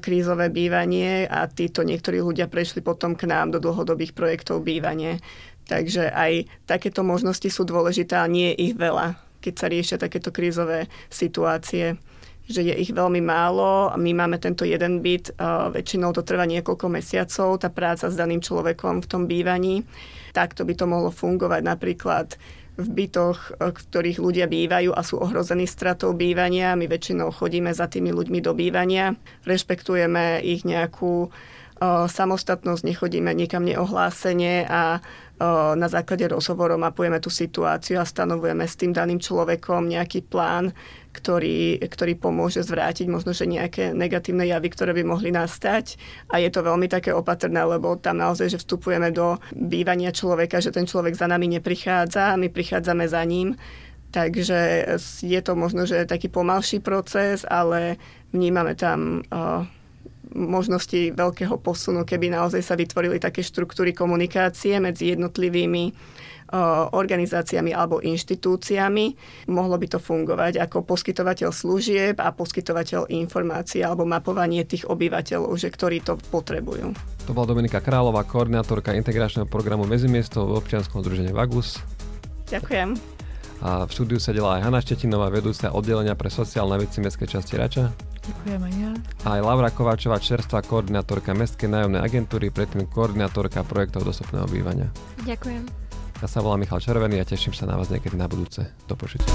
krízové 0.00 0.48
bývanie 0.48 1.28
a 1.28 1.44
títo 1.46 1.84
niektorí 1.84 2.24
ľudia 2.24 2.48
prešli 2.48 2.80
potom 2.80 3.12
k 3.12 3.28
nám 3.28 3.52
do 3.52 3.60
dlhodobých 3.60 4.16
projektov 4.16 4.64
bývanie. 4.64 5.20
Takže 5.68 6.08
aj 6.10 6.50
takéto 6.66 7.04
možnosti 7.04 7.46
sú 7.46 7.62
dôležité 7.68 8.16
a 8.18 8.26
nie 8.26 8.56
je 8.56 8.72
ich 8.72 8.74
veľa, 8.74 9.14
keď 9.44 9.54
sa 9.54 9.66
riešia 9.70 10.02
takéto 10.02 10.34
krízové 10.34 10.90
situácie 11.12 12.00
že 12.50 12.66
je 12.66 12.74
ich 12.74 12.90
veľmi 12.90 13.22
málo. 13.22 13.94
My 13.94 14.10
máme 14.10 14.42
tento 14.42 14.66
jeden 14.66 14.98
byt, 14.98 15.38
väčšinou 15.70 16.10
to 16.10 16.26
trvá 16.26 16.44
niekoľko 16.50 16.90
mesiacov, 16.90 17.62
tá 17.62 17.70
práca 17.70 18.10
s 18.10 18.18
daným 18.18 18.42
človekom 18.42 19.00
v 19.00 19.06
tom 19.06 19.30
bývaní. 19.30 19.86
Takto 20.34 20.66
by 20.66 20.74
to 20.74 20.90
mohlo 20.90 21.14
fungovať 21.14 21.62
napríklad 21.62 22.34
v 22.80 22.86
bytoch, 22.86 23.60
v 23.60 23.76
ktorých 23.76 24.18
ľudia 24.22 24.46
bývajú 24.48 24.96
a 24.96 25.02
sú 25.04 25.20
ohrození 25.20 25.68
stratou 25.68 26.16
bývania. 26.16 26.78
My 26.78 26.88
väčšinou 26.88 27.28
chodíme 27.28 27.70
za 27.76 27.90
tými 27.90 28.08
ľuďmi 28.08 28.40
do 28.40 28.56
bývania, 28.56 29.12
rešpektujeme 29.44 30.40
ich 30.40 30.64
nejakú 30.64 31.28
samostatnosť, 32.06 32.84
nechodíme 32.84 33.32
nikam 33.32 33.64
neohlásenie 33.64 34.68
a 34.68 35.00
na 35.72 35.88
základe 35.88 36.28
rozhovorov 36.28 36.76
mapujeme 36.76 37.16
tú 37.16 37.32
situáciu 37.32 37.96
a 37.96 38.04
stanovujeme 38.04 38.68
s 38.68 38.76
tým 38.76 38.92
daným 38.92 39.16
človekom 39.16 39.88
nejaký 39.88 40.28
plán, 40.28 40.76
ktorý, 41.16 41.80
ktorý 41.80 42.12
pomôže 42.20 42.60
zvrátiť 42.60 43.08
možno, 43.08 43.32
že 43.32 43.48
nejaké 43.48 43.96
negatívne 43.96 44.44
javy, 44.44 44.68
ktoré 44.68 44.92
by 44.92 45.00
mohli 45.08 45.32
nastať. 45.32 45.96
A 46.28 46.44
je 46.44 46.52
to 46.52 46.60
veľmi 46.60 46.92
také 46.92 47.16
opatrné, 47.16 47.64
lebo 47.64 47.96
tam 47.96 48.20
naozaj, 48.20 48.52
že 48.52 48.60
vstupujeme 48.60 49.08
do 49.16 49.40
bývania 49.56 50.12
človeka, 50.12 50.60
že 50.60 50.76
ten 50.76 50.84
človek 50.84 51.16
za 51.16 51.24
nami 51.24 51.48
neprichádza 51.56 52.36
my 52.36 52.52
prichádzame 52.52 53.08
za 53.08 53.24
ním. 53.24 53.56
Takže 54.12 54.92
je 55.24 55.40
to 55.40 55.56
možno, 55.56 55.88
že 55.88 56.04
taký 56.04 56.28
pomalší 56.28 56.84
proces, 56.84 57.48
ale 57.48 57.96
vnímame 58.34 58.76
tam 58.76 59.24
uh, 59.32 59.64
možnosti 60.34 61.14
veľkého 61.14 61.58
posunu, 61.58 62.06
keby 62.06 62.30
naozaj 62.32 62.62
sa 62.62 62.74
vytvorili 62.78 63.18
také 63.18 63.42
štruktúry 63.42 63.94
komunikácie 63.94 64.78
medzi 64.78 65.14
jednotlivými 65.14 65.92
organizáciami 66.90 67.70
alebo 67.70 68.02
inštitúciami. 68.02 69.14
Mohlo 69.54 69.78
by 69.78 69.86
to 69.86 69.98
fungovať 70.02 70.58
ako 70.58 70.82
poskytovateľ 70.82 71.54
služieb 71.54 72.18
a 72.18 72.34
poskytovateľ 72.34 73.06
informácií 73.06 73.86
alebo 73.86 74.02
mapovanie 74.02 74.66
tých 74.66 74.82
obyvateľov, 74.90 75.54
že 75.54 75.70
ktorí 75.70 76.02
to 76.02 76.18
potrebujú. 76.34 76.90
To 77.26 77.30
bola 77.30 77.54
Dominika 77.54 77.78
Králová, 77.78 78.26
koordinátorka 78.26 78.90
integračného 78.98 79.46
programu 79.46 79.86
Mezimiestov 79.86 80.50
v 80.50 80.58
občianskom 80.58 81.06
združení 81.06 81.30
Vagus. 81.30 81.78
Ďakujem. 82.50 82.98
A 83.62 83.86
v 83.86 83.90
štúdiu 83.94 84.18
sedela 84.18 84.58
aj 84.58 84.66
Hanna 84.66 84.82
Štetinová, 84.82 85.30
vedúca 85.30 85.70
oddelenia 85.70 86.18
pre 86.18 86.34
sociálne 86.34 86.82
veci 86.82 86.98
Mestskej 86.98 87.30
časti 87.30 87.54
Rača. 87.54 87.94
Ďakujem 88.30 88.60
aj 88.62 88.74
ja. 88.78 88.92
A 89.26 89.28
aj 89.36 89.42
Laura 89.42 89.70
Kováčová, 89.74 90.22
čerstvá 90.22 90.62
koordinátorka 90.62 91.34
Mestskej 91.34 91.66
nájomnej 91.66 91.98
agentúry, 91.98 92.54
predtým 92.54 92.86
koordinátorka 92.86 93.66
projektov 93.66 94.06
dostupného 94.06 94.46
bývania. 94.46 94.86
Ďakujem. 95.26 95.66
Ja 96.20 96.28
sa 96.28 96.38
volám 96.44 96.62
Michal 96.62 96.78
Červený 96.78 97.18
a 97.18 97.26
teším 97.26 97.56
sa 97.56 97.66
na 97.66 97.74
vás 97.74 97.90
niekedy 97.90 98.14
na 98.14 98.30
budúce. 98.30 98.70
Do 98.86 98.94
počutia. 98.94 99.26